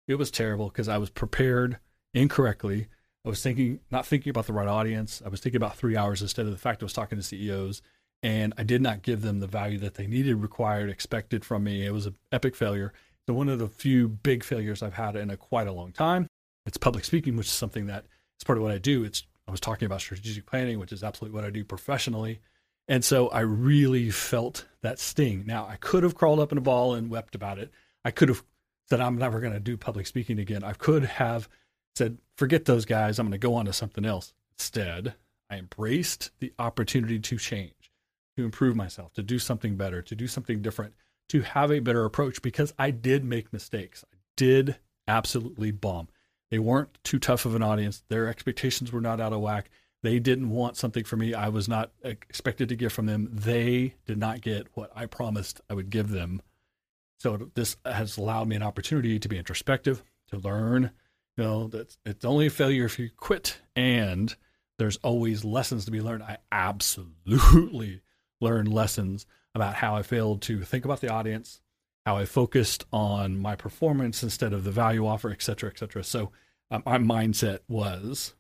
It 0.09 0.17
was 0.17 0.31
terrible 0.31 0.69
because 0.69 0.89
I 0.89 0.99
was 0.99 1.11
prepared 1.11 1.79
incorrectly. 2.13 2.89
I 3.25 3.29
was 3.29 3.43
thinking, 3.43 3.81
not 3.91 4.07
thinking 4.07 4.31
about 4.31 4.47
the 4.47 4.53
right 4.53 4.69
audience. 4.69 5.23
I 5.25 5.29
was 5.29 5.41
thinking 5.41 5.57
about 5.57 5.77
three 5.77 5.97
hours 5.97 6.23
instead 6.23 6.47
of 6.47 6.53
the 6.53 6.59
fact 6.59 6.83
I 6.83 6.87
was 6.87 6.93
talking 6.93 7.17
to 7.19 7.25
CEOs, 7.25 7.83
and 8.23 8.53
I 8.59 8.65
did 8.65 8.83
not 8.83 9.03
give 9.03 9.23
them 9.23 9.41
the 9.41 9.47
value 9.47 9.79
that 9.79 9.95
they 9.95 10.07
needed, 10.07 10.37
required, 10.37 10.91
expected 10.91 11.45
from 11.45 11.65
me. 11.65 11.87
It 11.87 11.93
was 11.93 12.07
an 12.07 12.17
epic 12.33 12.55
failure. 12.55 12.93
So 13.27 13.35
one 13.35 13.49
of 13.49 13.59
the 13.59 13.69
few 13.69 14.09
big 14.09 14.45
failures 14.45 14.83
I've 14.83 14.95
had 14.95 15.17
in 15.17 15.31
a 15.31 15.37
quite 15.37 15.69
a 15.69 15.73
long 15.73 15.93
time. 15.93 16.27
It's 16.67 16.77
public 16.77 17.05
speaking, 17.05 17.37
which 17.37 17.47
is 17.47 17.53
something 17.53 17.87
that 17.87 18.07
is 18.39 18.45
part 18.45 18.59
of 18.59 18.63
what 18.63 18.73
I 18.73 18.79
do. 18.79 19.05
It's 19.05 19.25
I 19.47 19.51
was 19.51 19.61
talking 19.61 19.87
about 19.87 20.01
strategic 20.01 20.47
planning, 20.47 20.79
which 20.79 20.93
is 20.93 21.05
absolutely 21.05 21.35
what 21.35 21.45
I 21.45 21.51
do 21.51 21.65
professionally. 21.65 22.41
And 22.89 23.05
so 23.05 23.29
I 23.29 23.41
really 23.41 24.11
felt 24.11 24.67
that 24.83 24.99
sting. 24.99 25.45
Now 25.47 25.67
I 25.67 25.77
could 25.77 26.03
have 26.03 26.15
crawled 26.15 26.41
up 26.41 26.53
in 26.53 26.59
a 26.59 26.63
ball 26.63 26.95
and 26.95 27.11
wept 27.11 27.35
about 27.35 27.59
it. 27.59 27.71
I 28.05 28.11
could 28.11 28.29
have 28.29 28.43
said 28.89 29.01
I'm 29.01 29.19
never 29.19 29.41
going 29.41 29.53
to 29.53 29.61
do 29.61 29.77
public 29.77 30.07
speaking 30.07 30.39
again. 30.39 30.65
I 30.65 30.73
could 30.73 31.05
have 31.05 31.49
said 31.95 32.19
forget 32.37 32.65
those 32.65 32.85
guys. 32.85 33.19
I'm 33.19 33.27
going 33.27 33.33
to 33.33 33.39
go 33.39 33.55
on 33.55 33.67
to 33.67 33.73
something 33.73 34.05
else. 34.05 34.33
Instead, 34.53 35.15
I 35.51 35.55
I 35.55 35.59
embraced 35.59 36.33
the 36.41 36.53
opportunity 36.59 37.21
to 37.21 37.39
change, 37.39 37.93
to 38.37 38.45
improve 38.45 38.75
myself, 38.75 39.13
to 39.13 39.23
do 39.23 39.39
something 39.39 39.77
better, 39.77 40.03
to 40.03 40.17
do 40.17 40.27
something 40.27 40.63
different, 40.63 40.95
to 41.29 41.43
have 41.43 41.71
a 41.71 41.79
better 41.79 42.05
approach 42.05 42.43
because 42.43 42.75
I 42.77 42.91
did 42.91 43.25
make 43.25 43.53
mistakes. 43.53 44.05
I 44.13 44.17
did 44.37 44.79
absolutely 45.07 45.71
bomb. 45.71 46.09
They 46.55 46.61
weren't 46.61 46.97
too 47.03 47.19
tough 47.19 47.47
of 47.47 47.57
an 47.57 47.65
audience. 47.65 48.05
Their 48.09 48.29
expectations 48.29 48.93
were 48.93 49.01
not 49.01 49.21
out 49.21 49.33
of 49.33 49.41
whack. 49.41 49.71
They 50.05 50.21
didn't 50.21 50.51
want 50.51 50.77
something 50.77 51.03
from 51.03 51.19
me 51.19 51.35
I 51.35 51.49
was 51.49 51.69
not 51.69 51.91
expected 52.05 52.69
to 52.69 52.77
get 52.77 52.93
from 52.93 53.07
them. 53.07 53.29
They 53.33 53.97
did 54.07 54.19
not 54.19 54.41
get 54.41 54.69
what 54.75 54.93
I 54.95 55.07
promised 55.07 55.61
I 55.69 55.75
would 55.75 55.91
give 55.91 56.11
them. 56.11 56.41
So 57.19 57.51
this 57.55 57.77
has 57.85 58.17
allowed 58.17 58.47
me 58.47 58.55
an 58.55 58.63
opportunity 58.63 59.19
to 59.19 59.29
be 59.29 59.37
introspective, 59.37 60.05
to 60.29 60.39
learn. 60.39 60.93
You 61.37 61.43
know, 61.43 61.67
that 61.67 61.97
it's 62.07 62.25
only 62.25 62.47
a 62.47 62.51
failure 62.51 62.85
if 62.85 63.01
you 63.01 63.11
quit, 63.17 63.61
and 63.75 64.33
there's 64.79 64.99
always 64.99 65.45
lessons 65.45 65.87
to 65.87 65.91
be 65.91 66.01
learned. 66.01 66.23
I 66.23 66.37
absolutely 66.53 68.01
learned 68.41 68.73
lessons 68.73 69.27
about 69.57 69.75
how 69.75 69.97
I 69.97 70.05
failed 70.05 70.41
to 70.43 70.63
think 70.63 70.85
about 70.85 71.01
the 71.01 71.11
audience, 71.11 71.61
how 72.07 72.17
I 72.17 72.27
focused 72.27 72.85
on 72.93 73.41
my 73.41 73.57
performance 73.57 74.23
instead 74.23 74.53
of 74.53 74.63
the 74.63 74.71
value 74.71 75.05
offer, 75.05 75.33
et 75.33 75.43
cetera, 75.43 75.69
et 75.69 75.81
cetera. 75.81 76.05
So 76.05 76.31
um, 76.71 76.83
my 76.87 76.99
mindset 76.99 77.61
was 77.69 78.35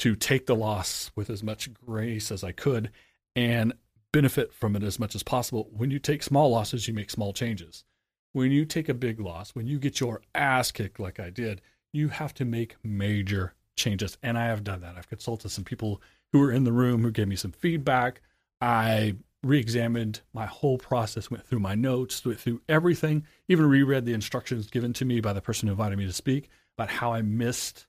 to 0.00 0.16
take 0.16 0.46
the 0.46 0.56
loss 0.56 1.10
with 1.14 1.30
as 1.30 1.42
much 1.42 1.72
grace 1.74 2.30
as 2.30 2.42
I 2.42 2.52
could 2.52 2.90
and 3.36 3.74
benefit 4.12 4.52
from 4.52 4.74
it 4.74 4.82
as 4.82 4.98
much 4.98 5.14
as 5.14 5.22
possible. 5.22 5.68
When 5.72 5.90
you 5.90 5.98
take 5.98 6.22
small 6.22 6.50
losses, 6.50 6.88
you 6.88 6.94
make 6.94 7.10
small 7.10 7.32
changes. 7.32 7.84
When 8.32 8.50
you 8.50 8.64
take 8.64 8.88
a 8.88 8.94
big 8.94 9.20
loss, 9.20 9.54
when 9.54 9.66
you 9.66 9.78
get 9.78 10.00
your 10.00 10.22
ass 10.34 10.72
kicked 10.72 11.00
like 11.00 11.20
I 11.20 11.30
did, 11.30 11.60
you 11.92 12.08
have 12.08 12.32
to 12.34 12.44
make 12.44 12.76
major 12.82 13.54
changes. 13.76 14.16
And 14.22 14.38
I 14.38 14.46
have 14.46 14.64
done 14.64 14.80
that. 14.80 14.96
I've 14.96 15.08
consulted 15.08 15.50
some 15.50 15.64
people 15.64 16.00
who 16.32 16.38
were 16.38 16.52
in 16.52 16.64
the 16.64 16.72
room 16.72 17.02
who 17.02 17.10
gave 17.10 17.28
me 17.28 17.36
some 17.36 17.52
feedback. 17.52 18.20
I 18.60 19.16
re-examined 19.42 20.20
my 20.32 20.46
whole 20.46 20.78
process, 20.78 21.30
went 21.30 21.46
through 21.46 21.60
my 21.60 21.74
notes, 21.74 22.24
went 22.24 22.40
through 22.40 22.60
everything, 22.68 23.26
even 23.48 23.66
reread 23.66 24.04
the 24.04 24.12
instructions 24.12 24.68
given 24.68 24.92
to 24.94 25.04
me 25.04 25.20
by 25.20 25.32
the 25.32 25.40
person 25.40 25.66
who 25.66 25.72
invited 25.72 25.98
me 25.98 26.06
to 26.06 26.12
speak 26.12 26.48
about 26.80 26.94
how 26.94 27.12
I 27.12 27.20
missed 27.20 27.86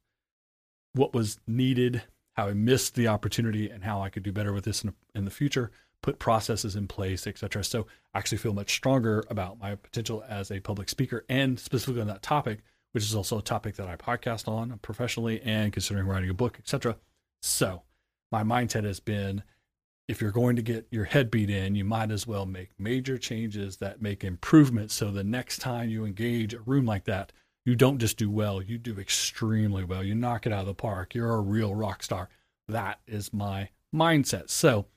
what 0.94 1.14
was 1.14 1.40
needed, 1.48 2.04
how 2.34 2.50
I 2.50 2.54
missed 2.54 2.96
the 2.96 3.08
opportunity, 3.08 3.70
and 3.70 3.86
how 3.86 4.02
I 4.02 4.10
could 4.10 4.24
do 4.24 4.34
better 4.34 4.52
with 4.52 4.66
this 4.66 4.84
in, 4.84 4.94
in 5.16 5.24
the 5.24 5.32
future. 5.32 5.72
Put 6.02 6.20
processes 6.20 6.76
in 6.76 6.88
place, 6.88 7.26
etc. 7.26 7.64
So 7.64 7.88
I 8.14 8.18
actually 8.18 8.40
feel 8.40 8.54
much 8.54 8.74
stronger 8.74 9.24
about 9.30 9.60
my 9.60 9.76
potential 9.76 10.26
as 10.28 10.52
a 10.52 10.60
public 10.60 10.90
speaker, 10.90 11.24
and 11.30 11.58
specifically 11.58 12.02
on 12.02 12.08
that 12.08 12.22
topic, 12.22 12.64
which 12.92 13.04
is 13.04 13.16
also 13.16 13.38
a 13.40 13.42
topic 13.42 13.76
that 13.78 13.88
I 13.88 13.96
podcast 13.96 14.50
on 14.50 14.78
professionally 14.82 15.42
and 15.42 15.72
considering 15.72 16.08
writing 16.08 16.30
a 16.30 16.34
book, 16.34 16.58
etc. 16.60 16.98
So 17.42 17.84
my 18.30 18.44
mindset 18.44 18.84
has 18.84 19.00
been 19.00 19.44
if 20.10 20.20
you're 20.20 20.32
going 20.32 20.58
to 20.58 20.62
get 20.62 20.86
your 20.92 21.06
head 21.06 21.32
beat 21.32 21.50
in, 21.50 21.76
you 21.76 21.86
might 21.86 22.12
as 22.12 22.28
well 22.28 22.46
make 22.46 22.72
major 22.78 23.18
changes 23.18 23.78
that 23.78 24.02
make 24.02 24.26
improvements. 24.26 24.94
So 24.94 25.12
the 25.12 25.24
next 25.24 25.60
time 25.60 25.90
you 25.90 26.04
engage 26.04 26.54
a 26.54 26.60
room 26.60 26.86
like 26.86 27.06
that, 27.06 27.32
you 27.66 27.76
don't 27.76 28.00
just 28.00 28.18
do 28.18 28.30
well, 28.30 28.62
you 28.62 28.78
do 28.78 29.00
extremely 29.00 29.84
well. 29.84 30.04
You 30.04 30.16
knock 30.16 30.46
it 30.46 30.54
out 30.54 30.62
of 30.62 30.66
the 30.66 30.74
park. 30.74 31.14
You're 31.14 31.36
a 31.36 31.42
real 31.42 31.76
rock 31.76 32.04
star. 32.04 32.30
That 32.68 33.00
is 33.08 33.34
my 33.34 33.70
mindset. 33.94 34.50
So, 34.50 34.88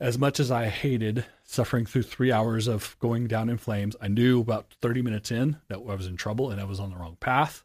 as 0.00 0.18
much 0.18 0.40
as 0.40 0.50
I 0.50 0.66
hated 0.66 1.24
suffering 1.44 1.86
through 1.86 2.02
three 2.02 2.32
hours 2.32 2.66
of 2.66 2.96
going 2.98 3.28
down 3.28 3.48
in 3.48 3.58
flames, 3.58 3.94
I 4.00 4.08
knew 4.08 4.40
about 4.40 4.74
30 4.82 5.02
minutes 5.02 5.30
in 5.30 5.58
that 5.68 5.78
I 5.78 5.94
was 5.94 6.06
in 6.06 6.16
trouble 6.16 6.50
and 6.50 6.60
I 6.60 6.64
was 6.64 6.80
on 6.80 6.90
the 6.90 6.96
wrong 6.96 7.16
path. 7.20 7.64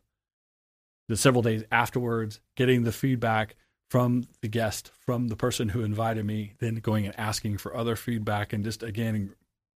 The 1.07 1.17
several 1.17 1.41
days 1.41 1.63
afterwards, 1.71 2.39
getting 2.55 2.83
the 2.83 2.91
feedback 2.91 3.55
from 3.89 4.27
the 4.41 4.47
guest, 4.47 4.91
from 4.99 5.29
the 5.29 5.35
person 5.35 5.69
who 5.69 5.81
invited 5.81 6.23
me, 6.23 6.53
then 6.59 6.75
going 6.75 7.07
and 7.07 7.19
asking 7.19 7.57
for 7.57 7.75
other 7.75 7.95
feedback 7.95 8.53
and 8.53 8.63
just 8.63 8.83
again 8.83 9.33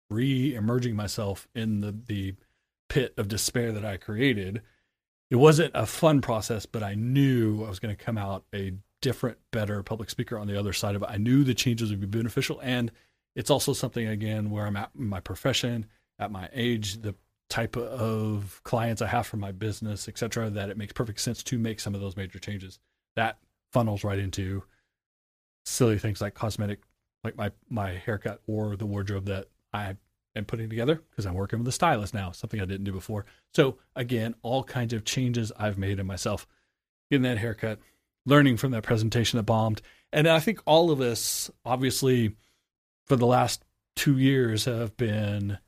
re 0.09 0.55
emerging 0.55 0.95
myself 0.95 1.47
in 1.53 1.81
the, 1.81 1.91
the 1.91 2.33
pit 2.89 3.13
of 3.17 3.27
despair 3.27 3.71
that 3.71 3.85
I 3.85 3.97
created. 3.97 4.61
It 5.29 5.37
wasn't 5.37 5.71
a 5.75 5.85
fun 5.85 6.21
process, 6.21 6.65
but 6.65 6.83
I 6.83 6.95
knew 6.95 7.63
I 7.63 7.69
was 7.69 7.79
going 7.79 7.95
to 7.95 8.03
come 8.03 8.17
out 8.17 8.43
a 8.53 8.73
different, 9.01 9.37
better 9.51 9.81
public 9.83 10.09
speaker 10.09 10.37
on 10.37 10.47
the 10.47 10.59
other 10.59 10.73
side 10.73 10.95
of 10.95 11.03
it. 11.03 11.09
I 11.09 11.17
knew 11.17 11.43
the 11.43 11.53
changes 11.53 11.91
would 11.91 12.01
be 12.01 12.07
beneficial. 12.07 12.59
And 12.61 12.91
it's 13.35 13.49
also 13.49 13.73
something, 13.73 14.07
again, 14.07 14.49
where 14.49 14.65
I'm 14.65 14.75
at 14.75 14.89
my 14.95 15.19
profession, 15.19 15.85
at 16.17 16.31
my 16.31 16.49
age, 16.51 17.01
the 17.01 17.15
type 17.49 17.77
of 17.77 18.59
clients 18.63 19.01
I 19.01 19.07
have 19.07 19.27
for 19.27 19.37
my 19.37 19.51
business, 19.51 20.07
et 20.07 20.17
cetera, 20.17 20.49
that 20.49 20.69
it 20.69 20.77
makes 20.77 20.93
perfect 20.93 21.21
sense 21.21 21.43
to 21.43 21.57
make 21.57 21.79
some 21.79 21.95
of 21.95 22.01
those 22.01 22.17
major 22.17 22.39
changes. 22.39 22.79
That 23.15 23.37
funnels 23.71 24.03
right 24.03 24.19
into 24.19 24.63
silly 25.65 25.99
things 25.99 26.21
like 26.21 26.33
cosmetic, 26.33 26.79
like 27.23 27.37
my 27.37 27.51
my 27.69 27.91
haircut 27.91 28.41
or 28.47 28.75
the 28.75 28.85
wardrobe 28.85 29.25
that 29.25 29.47
I 29.73 29.95
am 30.35 30.45
putting 30.45 30.69
together 30.69 31.01
because 31.09 31.25
I'm 31.25 31.33
working 31.33 31.59
with 31.59 31.67
a 31.67 31.71
stylist 31.71 32.13
now, 32.13 32.31
something 32.31 32.61
I 32.61 32.65
didn't 32.65 32.85
do 32.85 32.91
before. 32.91 33.25
So 33.53 33.77
again, 33.95 34.35
all 34.41 34.63
kinds 34.63 34.93
of 34.93 35.05
changes 35.05 35.51
I've 35.57 35.77
made 35.77 35.99
in 35.99 36.07
myself, 36.07 36.47
getting 37.09 37.23
that 37.23 37.37
haircut, 37.37 37.79
learning 38.25 38.57
from 38.57 38.71
that 38.71 38.83
presentation 38.83 39.37
that 39.37 39.43
bombed, 39.43 39.81
and 40.11 40.27
I 40.27 40.39
think 40.39 40.59
all 40.65 40.91
of 40.91 41.01
us, 41.01 41.51
obviously, 41.65 42.35
for 43.05 43.15
the 43.15 43.27
last 43.27 43.63
two 43.95 44.17
years, 44.17 44.65
have 44.65 44.97
been 44.97 45.59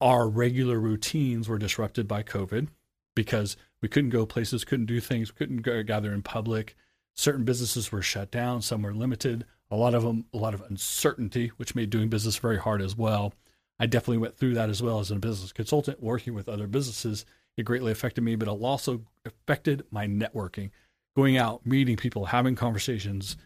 our 0.00 0.28
regular 0.28 0.78
routines 0.78 1.48
were 1.48 1.58
disrupted 1.58 2.06
by 2.08 2.22
COVID 2.22 2.68
because 3.14 3.56
we 3.80 3.88
couldn't 3.88 4.10
go 4.10 4.26
places, 4.26 4.64
couldn't 4.64 4.86
do 4.86 5.00
things, 5.00 5.30
couldn't 5.30 5.62
gather 5.62 6.12
in 6.12 6.22
public 6.22 6.76
certain 7.18 7.44
businesses 7.44 7.90
were 7.90 8.00
shut 8.00 8.30
down, 8.30 8.62
some 8.62 8.82
were 8.82 8.94
limited, 8.94 9.44
a 9.72 9.76
lot 9.76 9.92
of 9.92 10.04
them, 10.04 10.24
a 10.32 10.36
lot 10.36 10.54
of 10.54 10.62
uncertainty, 10.62 11.48
which 11.56 11.74
made 11.74 11.90
doing 11.90 12.08
business 12.08 12.36
very 12.36 12.58
hard 12.58 12.80
as 12.80 12.96
well. 12.96 13.34
I 13.78 13.86
definitely 13.86 14.18
went 14.18 14.36
through 14.36 14.54
that 14.54 14.70
as 14.70 14.82
well 14.82 14.98
as 14.98 15.10
a 15.10 15.16
business 15.16 15.52
consultant, 15.52 16.02
working 16.02 16.34
with 16.34 16.48
other 16.48 16.66
businesses. 16.66 17.24
It 17.56 17.64
greatly 17.64 17.92
affected 17.92 18.22
me, 18.22 18.36
but 18.36 18.48
it 18.48 18.50
also 18.50 19.02
affected 19.24 19.84
my 19.90 20.06
networking, 20.06 20.70
going 21.16 21.36
out, 21.36 21.64
meeting 21.64 21.96
people, 21.96 22.26
having 22.26 22.54
conversations, 22.54 23.36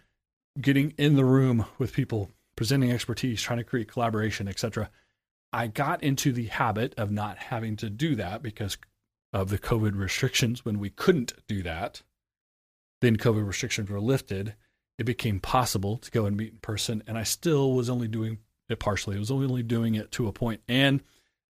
getting 0.61 0.93
in 0.99 1.17
the 1.17 1.25
room 1.25 1.67
with 1.79 1.93
people, 1.93 2.31
presenting 2.57 2.91
expertise, 2.91 3.43
trying 3.43 3.59
to 3.59 3.65
create 3.65 3.89
collaboration, 3.89 4.49
etc. 4.49 4.91
I 5.53 5.67
got 5.67 6.03
into 6.03 6.33
the 6.33 6.47
habit 6.47 6.95
of 6.97 7.11
not 7.11 7.39
having 7.39 7.77
to 7.77 7.91
do 7.91 8.15
that 8.17 8.43
because 8.43 8.79
of 9.33 9.49
the 9.49 9.59
COVID 9.59 9.97
restrictions 9.97 10.65
when 10.65 10.79
we 10.79 10.91
couldn't 10.91 11.33
do 11.47 11.63
that 11.63 12.03
then 13.03 13.17
COVID 13.17 13.47
restrictions 13.47 13.91
were 13.91 14.01
lifted, 14.01 14.55
it 14.97 15.05
became 15.05 15.41
possible 15.41 15.99
to 15.99 16.11
go 16.11 16.25
and 16.25 16.37
meet 16.37 16.53
in 16.53 16.59
person. 16.59 17.03
And 17.07 17.19
I 17.19 17.25
still 17.25 17.73
was 17.75 17.91
only 17.91 18.09
doing 18.09 18.39
it 18.69 18.79
partially. 18.79 19.17
I 19.17 19.19
was 19.19 19.31
only 19.31 19.63
doing 19.63 19.95
it 19.95 20.11
to 20.13 20.29
a 20.29 20.33
point. 20.33 20.61
And 20.69 21.03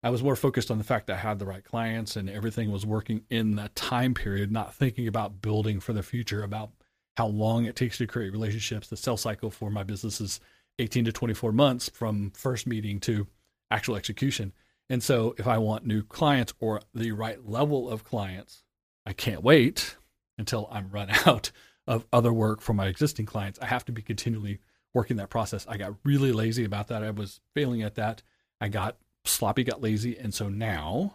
I 0.02 0.10
was 0.10 0.22
more 0.22 0.36
focused 0.36 0.70
on 0.70 0.78
the 0.78 0.84
fact 0.84 1.08
that 1.08 1.16
I 1.16 1.20
had 1.20 1.38
the 1.38 1.46
right 1.46 1.64
clients 1.64 2.16
and 2.16 2.30
everything 2.30 2.70
was 2.70 2.86
working 2.86 3.22
in 3.30 3.56
that 3.56 3.74
time 3.74 4.14
period, 4.14 4.52
not 4.52 4.74
thinking 4.74 5.08
about 5.08 5.42
building 5.42 5.80
for 5.80 5.92
the 5.92 6.02
future, 6.02 6.42
about 6.42 6.70
how 7.16 7.26
long 7.26 7.64
it 7.64 7.74
takes 7.74 7.98
to 7.98 8.06
create 8.06 8.32
relationships. 8.32 8.88
The 8.88 8.96
sales 8.96 9.22
cycle 9.22 9.50
for 9.50 9.70
my 9.70 9.82
business 9.82 10.20
is 10.20 10.40
18 10.78 11.06
to 11.06 11.12
24 11.12 11.50
months 11.50 11.88
from 11.88 12.30
first 12.30 12.66
meeting 12.66 13.00
to 13.00 13.26
actual 13.70 13.96
execution. 13.96 14.52
And 14.88 15.02
so 15.02 15.34
if 15.36 15.46
I 15.46 15.58
want 15.58 15.84
new 15.84 16.02
clients 16.02 16.54
or 16.60 16.80
the 16.94 17.12
right 17.12 17.44
level 17.46 17.90
of 17.90 18.04
clients, 18.04 18.62
I 19.04 19.12
can't 19.12 19.42
wait 19.42 19.96
until 20.38 20.68
I'm 20.70 20.90
run 20.90 21.10
out 21.26 21.50
of 21.86 22.06
other 22.12 22.32
work 22.32 22.60
for 22.60 22.72
my 22.72 22.86
existing 22.86 23.26
clients. 23.26 23.58
I 23.60 23.66
have 23.66 23.84
to 23.86 23.92
be 23.92 24.02
continually 24.02 24.60
working 24.98 25.16
that 25.18 25.30
process. 25.30 25.64
I 25.68 25.76
got 25.76 25.94
really 26.04 26.32
lazy 26.32 26.64
about 26.64 26.88
that. 26.88 27.04
I 27.04 27.10
was 27.10 27.40
failing 27.54 27.82
at 27.82 27.94
that. 27.94 28.20
I 28.60 28.66
got 28.66 28.96
sloppy, 29.24 29.62
got 29.62 29.80
lazy. 29.80 30.18
And 30.18 30.34
so 30.34 30.48
now, 30.48 31.14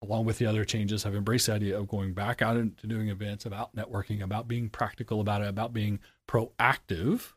along 0.00 0.26
with 0.26 0.38
the 0.38 0.46
other 0.46 0.64
changes, 0.64 1.04
I've 1.04 1.16
embraced 1.16 1.46
the 1.46 1.54
idea 1.54 1.76
of 1.76 1.88
going 1.88 2.12
back 2.14 2.40
out 2.40 2.56
into 2.56 2.86
doing 2.86 3.08
events, 3.08 3.46
about 3.46 3.74
networking, 3.74 4.22
about 4.22 4.46
being 4.46 4.68
practical 4.68 5.20
about 5.20 5.42
it, 5.42 5.48
about 5.48 5.72
being 5.72 5.98
proactive 6.28 7.32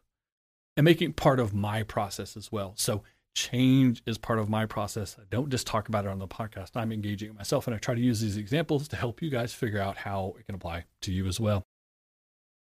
and 0.78 0.86
making 0.86 1.14
part 1.14 1.40
of 1.40 1.56
my 1.56 1.82
process 1.82 2.38
as 2.38 2.52
well. 2.52 2.74
So 2.78 3.02
change 3.34 4.04
is 4.06 4.20
part 4.20 4.38
of 4.38 4.50
my 4.50 4.68
process. 4.68 5.18
I 5.20 5.24
don't 5.32 5.50
just 5.50 5.66
talk 5.66 5.88
about 5.88 6.06
it 6.06 6.12
on 6.12 6.20
the 6.20 6.28
podcast. 6.28 6.72
I'm 6.76 6.92
engaging 6.92 7.34
myself 7.34 7.66
and 7.66 7.76
I 7.76 7.80
try 7.80 7.96
to 7.96 8.02
use 8.02 8.22
these 8.22 8.38
examples 8.38 8.88
to 8.90 8.96
help 8.96 9.24
you 9.24 9.32
guys 9.32 9.56
figure 9.56 9.82
out 9.82 9.98
how 9.98 10.36
it 10.38 10.46
can 10.46 10.54
apply 10.54 10.86
to 11.02 11.12
you 11.12 11.26
as 11.26 11.40
well. 11.40 11.64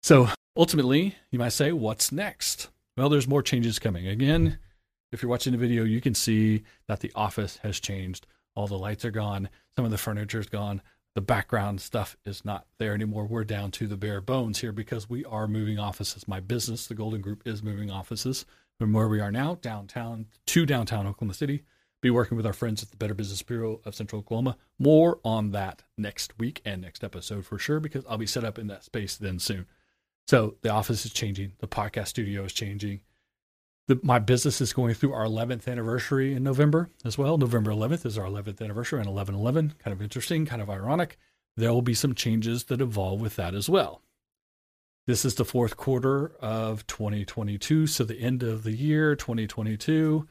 So 0.05 0.29
ultimately, 0.59 1.15
you 1.31 1.39
might 1.39 1.51
say, 1.51 1.73
what's 1.73 2.13
next? 2.13 2.69
Well, 2.97 3.09
there's 3.09 3.29
more 3.29 3.43
changes 3.43 3.79
coming. 3.79 4.09
Again, 4.09 4.59
if 5.13 5.23
you're 5.23 5.31
watching 5.31 5.53
the 5.53 5.59
video, 5.59 5.85
you 5.85 6.01
can 6.01 6.15
see 6.15 6.65
that 6.89 7.01
the 7.01 7.13
office 7.15 7.59
has 7.63 7.79
changed. 7.79 8.27
All 8.57 8.67
the 8.67 8.77
lights 8.77 9.05
are 9.05 9.13
gone. 9.13 9.49
Some 9.77 9.85
of 9.85 9.93
the 9.93 9.97
furniture 9.97 10.41
is 10.41 10.49
gone. 10.49 10.83
The 11.15 11.21
background 11.23 11.81
stuff 11.81 12.17
is 12.27 12.45
not 12.45 12.67
there 12.79 12.93
anymore. 12.93 13.27
We're 13.27 13.45
down 13.45 13.71
to 13.73 13.87
the 13.87 13.97
bare 13.97 14.21
bones 14.21 14.61
here 14.61 14.73
because 14.73 15.09
we 15.09 15.25
are 15.25 15.49
moving 15.49 15.79
offices. 15.79 16.29
My 16.29 16.41
business, 16.41 16.87
the 16.87 16.95
Golden 16.95 17.21
Group, 17.21 17.43
is 17.47 17.63
moving 17.63 17.91
offices 17.91 18.45
from 18.79 18.93
where 18.93 19.09
we 19.09 19.21
are 19.21 19.33
now, 19.33 19.57
downtown 19.57 20.27
to 20.47 20.67
downtown 20.67 21.07
Oklahoma 21.07 21.35
City. 21.35 21.63
Be 22.01 22.11
working 22.11 22.37
with 22.37 22.47
our 22.47 22.53
friends 22.53 22.83
at 22.83 22.91
the 22.91 22.97
Better 22.97 23.15
Business 23.15 23.43
Bureau 23.43 23.81
of 23.85 23.95
Central 23.95 24.21
Oklahoma. 24.21 24.57
More 24.79 25.19
on 25.25 25.51
that 25.53 25.83
next 25.97 26.39
week 26.39 26.61
and 26.65 26.83
next 26.83 27.03
episode 27.03 27.45
for 27.45 27.59
sure, 27.59 27.81
because 27.81 28.05
I'll 28.09 28.19
be 28.19 28.27
set 28.27 28.45
up 28.45 28.59
in 28.59 28.69
that 28.69 28.85
space 28.85 29.17
then 29.17 29.41
soon. 29.41 29.67
So 30.29 30.57
the 30.61 30.69
office 30.69 31.07
is 31.07 31.13
changing, 31.13 31.55
the 31.59 31.67
podcast 31.67 32.09
studio 32.09 32.45
is 32.45 32.53
changing. 32.53 33.01
The, 33.87 33.99
my 34.03 34.19
business 34.19 34.61
is 34.61 34.75
going 34.75 34.93
through 34.93 35.15
our 35.15 35.25
11th 35.25 35.67
anniversary 35.67 36.35
in 36.35 36.43
November 36.43 36.91
as 37.03 37.17
well. 37.17 37.39
November 37.39 37.71
11th 37.71 38.05
is 38.05 38.19
our 38.19 38.27
11th 38.27 38.61
anniversary 38.61 39.01
and 39.01 39.09
11 39.09 39.35
11, 39.35 39.75
kind 39.83 39.95
of 39.95 40.03
interesting, 40.03 40.45
kind 40.45 40.61
of 40.61 40.69
ironic. 40.69 41.19
There 41.57 41.73
will 41.73 41.81
be 41.81 41.95
some 41.95 42.15
changes 42.15 42.65
that 42.65 42.83
evolve 42.83 43.23
with 43.23 43.37
that 43.37 43.55
as 43.55 43.71
well. 43.71 44.03
This 45.07 45.25
is 45.25 45.37
the 45.37 45.47
fourth 45.47 45.79
quarter 45.79 46.33
of 46.41 46.87
2022, 46.87 47.87
so 47.87 48.05
the 48.05 48.21
end 48.21 48.43
of 48.43 48.65
the 48.65 48.77
year 48.77 49.17
2022. 49.17 50.29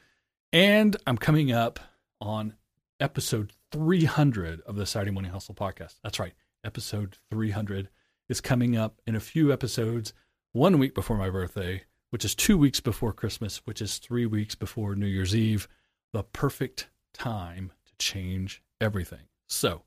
And 0.53 0.95
I'm 1.07 1.17
coming 1.17 1.51
up 1.51 1.79
on 2.21 2.53
episode 2.99 3.51
300 3.71 4.61
of 4.61 4.75
the 4.75 4.85
Saturday 4.85 5.09
Morning 5.09 5.31
Hustle 5.31 5.55
podcast. 5.55 5.95
That's 6.03 6.19
right, 6.19 6.33
episode 6.63 7.17
300 7.31 7.89
is 8.29 8.41
coming 8.41 8.75
up 8.75 9.01
in 9.05 9.15
a 9.15 9.21
few 9.21 9.51
episodes, 9.51 10.13
one 10.51 10.79
week 10.79 10.93
before 10.93 11.17
my 11.17 11.29
birthday, 11.29 11.83
which 12.09 12.25
is 12.25 12.35
two 12.35 12.57
weeks 12.57 12.79
before 12.79 13.13
Christmas, 13.13 13.57
which 13.65 13.81
is 13.81 13.97
three 13.97 14.25
weeks 14.25 14.55
before 14.55 14.95
New 14.95 15.07
Year's 15.07 15.35
Eve. 15.35 15.67
The 16.13 16.23
perfect 16.23 16.89
time 17.13 17.71
to 17.85 17.93
change 17.97 18.61
everything. 18.79 19.27
So, 19.47 19.83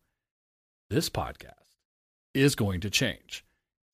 this 0.89 1.09
podcast 1.09 1.77
is 2.35 2.55
going 2.55 2.81
to 2.81 2.91
change. 2.91 3.45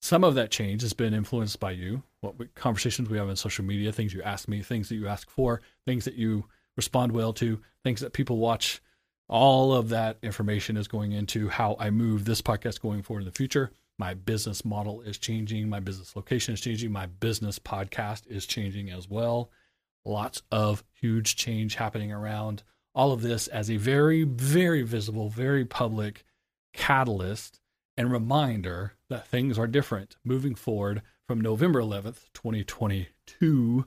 Some 0.01 0.23
of 0.23 0.35
that 0.35 0.51
change 0.51 0.81
has 0.83 0.93
been 0.93 1.13
influenced 1.13 1.59
by 1.59 1.71
you, 1.71 2.03
what 2.21 2.37
we, 2.37 2.47
conversations 2.47 3.09
we 3.09 3.17
have 3.17 3.29
on 3.29 3.35
social 3.35 3.65
media, 3.65 3.91
things 3.91 4.13
you 4.13 4.21
ask 4.21 4.47
me, 4.47 4.61
things 4.61 4.89
that 4.89 4.95
you 4.95 5.07
ask 5.07 5.29
for, 5.29 5.61
things 5.85 6.05
that 6.05 6.15
you 6.15 6.45
respond 6.75 7.11
well 7.11 7.33
to, 7.33 7.59
things 7.83 8.01
that 8.01 8.13
people 8.13 8.37
watch. 8.37 8.81
All 9.27 9.73
of 9.73 9.89
that 9.89 10.17
information 10.21 10.77
is 10.77 10.87
going 10.87 11.11
into 11.11 11.49
how 11.49 11.75
I 11.79 11.89
move 11.89 12.25
this 12.25 12.41
podcast 12.41 12.79
going 12.79 13.01
forward 13.01 13.21
in 13.21 13.25
the 13.25 13.31
future. 13.31 13.71
My 13.99 14.13
business 14.13 14.63
model 14.63 15.01
is 15.01 15.17
changing. 15.17 15.69
My 15.69 15.79
business 15.79 16.15
location 16.15 16.53
is 16.53 16.61
changing. 16.61 16.91
My 16.91 17.07
business 17.07 17.57
podcast 17.57 18.27
is 18.27 18.45
changing 18.45 18.91
as 18.91 19.09
well. 19.09 19.49
Lots 20.05 20.41
of 20.51 20.83
huge 20.93 21.35
change 21.35 21.75
happening 21.75 22.11
around 22.11 22.63
all 22.93 23.11
of 23.11 23.21
this 23.21 23.47
as 23.47 23.69
a 23.69 23.77
very, 23.77 24.23
very 24.23 24.83
visible, 24.83 25.29
very 25.29 25.65
public 25.65 26.23
catalyst 26.73 27.59
and 27.97 28.11
reminder 28.11 28.93
that 29.09 29.27
things 29.27 29.57
are 29.57 29.67
different 29.67 30.17
moving 30.23 30.55
forward 30.55 31.01
from 31.27 31.41
November 31.41 31.81
11th, 31.81 32.25
2022, 32.33 33.85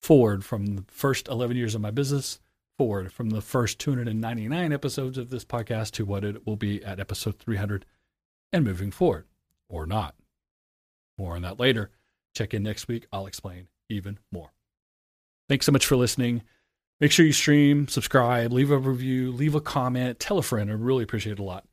forward 0.00 0.44
from 0.44 0.76
the 0.76 0.84
first 0.88 1.28
11 1.28 1.56
years 1.56 1.74
of 1.74 1.80
my 1.80 1.90
business, 1.90 2.40
forward 2.76 3.12
from 3.12 3.30
the 3.30 3.42
first 3.42 3.78
299 3.78 4.72
episodes 4.72 5.18
of 5.18 5.30
this 5.30 5.44
podcast 5.44 5.92
to 5.92 6.04
what 6.04 6.24
it 6.24 6.46
will 6.46 6.56
be 6.56 6.82
at 6.82 6.98
episode 6.98 7.38
300 7.38 7.84
and 8.52 8.64
moving 8.64 8.90
forward, 8.90 9.26
or 9.72 9.86
not. 9.86 10.14
More 11.18 11.34
on 11.34 11.42
that 11.42 11.58
later. 11.58 11.90
Check 12.36 12.54
in 12.54 12.62
next 12.62 12.86
week. 12.86 13.06
I'll 13.12 13.26
explain 13.26 13.66
even 13.88 14.18
more. 14.30 14.52
Thanks 15.48 15.66
so 15.66 15.72
much 15.72 15.86
for 15.86 15.96
listening. 15.96 16.42
Make 17.00 17.10
sure 17.10 17.26
you 17.26 17.32
stream, 17.32 17.88
subscribe, 17.88 18.52
leave 18.52 18.70
a 18.70 18.78
review, 18.78 19.32
leave 19.32 19.56
a 19.56 19.60
comment, 19.60 20.20
tell 20.20 20.38
a 20.38 20.42
friend. 20.42 20.70
I 20.70 20.74
really 20.74 21.02
appreciate 21.02 21.32
it 21.32 21.38
a 21.40 21.44
lot. 21.44 21.64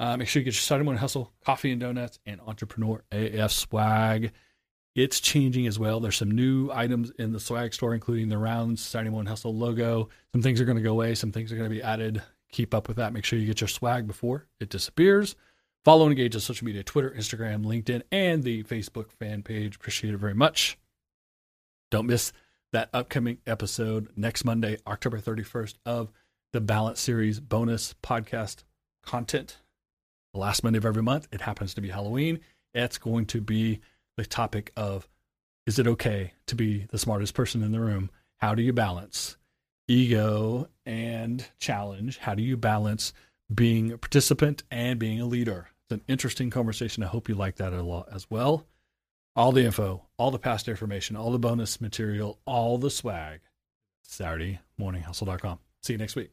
Uh, 0.00 0.16
make 0.16 0.28
sure 0.28 0.40
you 0.40 0.44
get 0.44 0.54
your 0.54 0.60
Saturday 0.60 0.84
morning 0.84 1.00
hustle, 1.00 1.32
coffee 1.44 1.72
and 1.72 1.80
donuts, 1.80 2.18
and 2.24 2.40
entrepreneur 2.46 3.02
AF 3.12 3.52
swag. 3.52 4.32
It's 4.94 5.20
changing 5.20 5.66
as 5.66 5.78
well. 5.78 6.00
There's 6.00 6.16
some 6.16 6.30
new 6.30 6.70
items 6.72 7.10
in 7.18 7.32
the 7.32 7.40
swag 7.40 7.74
store, 7.74 7.94
including 7.94 8.28
the 8.28 8.38
round 8.38 8.78
Saturday 8.78 9.10
morning 9.10 9.28
hustle 9.28 9.54
logo. 9.54 10.08
Some 10.32 10.42
things 10.42 10.60
are 10.60 10.64
going 10.64 10.78
to 10.78 10.82
go 10.82 10.92
away. 10.92 11.14
Some 11.14 11.32
things 11.32 11.52
are 11.52 11.56
going 11.56 11.68
to 11.68 11.74
be 11.74 11.82
added. 11.82 12.22
Keep 12.50 12.74
up 12.74 12.88
with 12.88 12.96
that. 12.96 13.12
Make 13.12 13.24
sure 13.24 13.38
you 13.38 13.46
get 13.46 13.60
your 13.60 13.68
swag 13.68 14.06
before 14.06 14.46
it 14.58 14.70
disappears. 14.70 15.36
Follow 15.84 16.04
and 16.04 16.12
engage 16.12 16.34
on 16.34 16.40
social 16.40 16.66
media 16.66 16.82
Twitter, 16.82 17.10
Instagram, 17.10 17.64
LinkedIn, 17.64 18.02
and 18.12 18.42
the 18.42 18.62
Facebook 18.64 19.10
fan 19.12 19.42
page. 19.42 19.76
Appreciate 19.76 20.12
it 20.12 20.18
very 20.18 20.34
much. 20.34 20.78
Don't 21.90 22.06
miss 22.06 22.32
that 22.72 22.90
upcoming 22.92 23.38
episode 23.46 24.08
next 24.16 24.44
Monday, 24.44 24.76
October 24.86 25.18
31st, 25.18 25.74
of 25.86 26.12
the 26.52 26.60
Balance 26.60 27.00
Series 27.00 27.40
bonus 27.40 27.94
podcast 28.02 28.64
content 29.02 29.58
the 30.34 30.40
last 30.40 30.62
Monday 30.62 30.78
of 30.78 30.84
every 30.86 31.02
month. 31.02 31.28
It 31.32 31.40
happens 31.40 31.74
to 31.74 31.80
be 31.80 31.88
Halloween. 31.88 32.40
It's 32.74 32.98
going 32.98 33.26
to 33.26 33.40
be 33.40 33.80
the 34.16 34.26
topic 34.26 34.72
of 34.76 35.08
is 35.66 35.78
it 35.78 35.86
okay 35.86 36.32
to 36.46 36.54
be 36.54 36.86
the 36.90 36.98
smartest 36.98 37.34
person 37.34 37.62
in 37.62 37.72
the 37.72 37.80
room? 37.80 38.10
How 38.38 38.54
do 38.54 38.62
you 38.62 38.72
balance 38.72 39.36
ego 39.86 40.68
and 40.86 41.46
challenge? 41.58 42.18
How 42.18 42.34
do 42.34 42.42
you 42.42 42.56
balance 42.56 43.12
being 43.52 43.92
a 43.92 43.98
participant 43.98 44.62
and 44.70 44.98
being 44.98 45.20
a 45.20 45.26
leader? 45.26 45.68
It's 45.84 45.94
an 45.94 46.02
interesting 46.08 46.50
conversation. 46.50 47.02
I 47.02 47.06
hope 47.06 47.28
you 47.28 47.34
like 47.34 47.56
that 47.56 47.72
a 47.72 47.82
lot 47.82 48.08
as 48.12 48.30
well. 48.30 48.66
All 49.34 49.52
the 49.52 49.64
info, 49.64 50.04
all 50.16 50.30
the 50.30 50.38
past 50.38 50.68
information, 50.68 51.16
all 51.16 51.30
the 51.30 51.38
bonus 51.38 51.80
material, 51.80 52.40
all 52.44 52.76
the 52.78 52.90
swag. 52.90 53.40
Saturday 54.02 54.60
morninghustle.com. 54.80 55.58
See 55.82 55.92
you 55.92 55.98
next 55.98 56.16
week. 56.16 56.30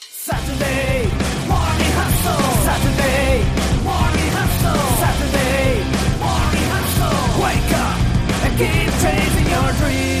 Saturday 0.00 1.04
morning 1.48 1.92
hustle. 1.96 2.44
Saturday 2.68 3.44
morning 3.82 4.30
hustle. 4.36 4.82
Saturday 5.00 5.78
morning 6.20 6.68
hustle. 6.74 7.42
Wake 7.42 7.72
up 7.78 7.98
and 8.44 8.52
keep 8.58 8.90
chasing 9.00 9.48
your 9.50 9.72
dreams. 9.78 10.17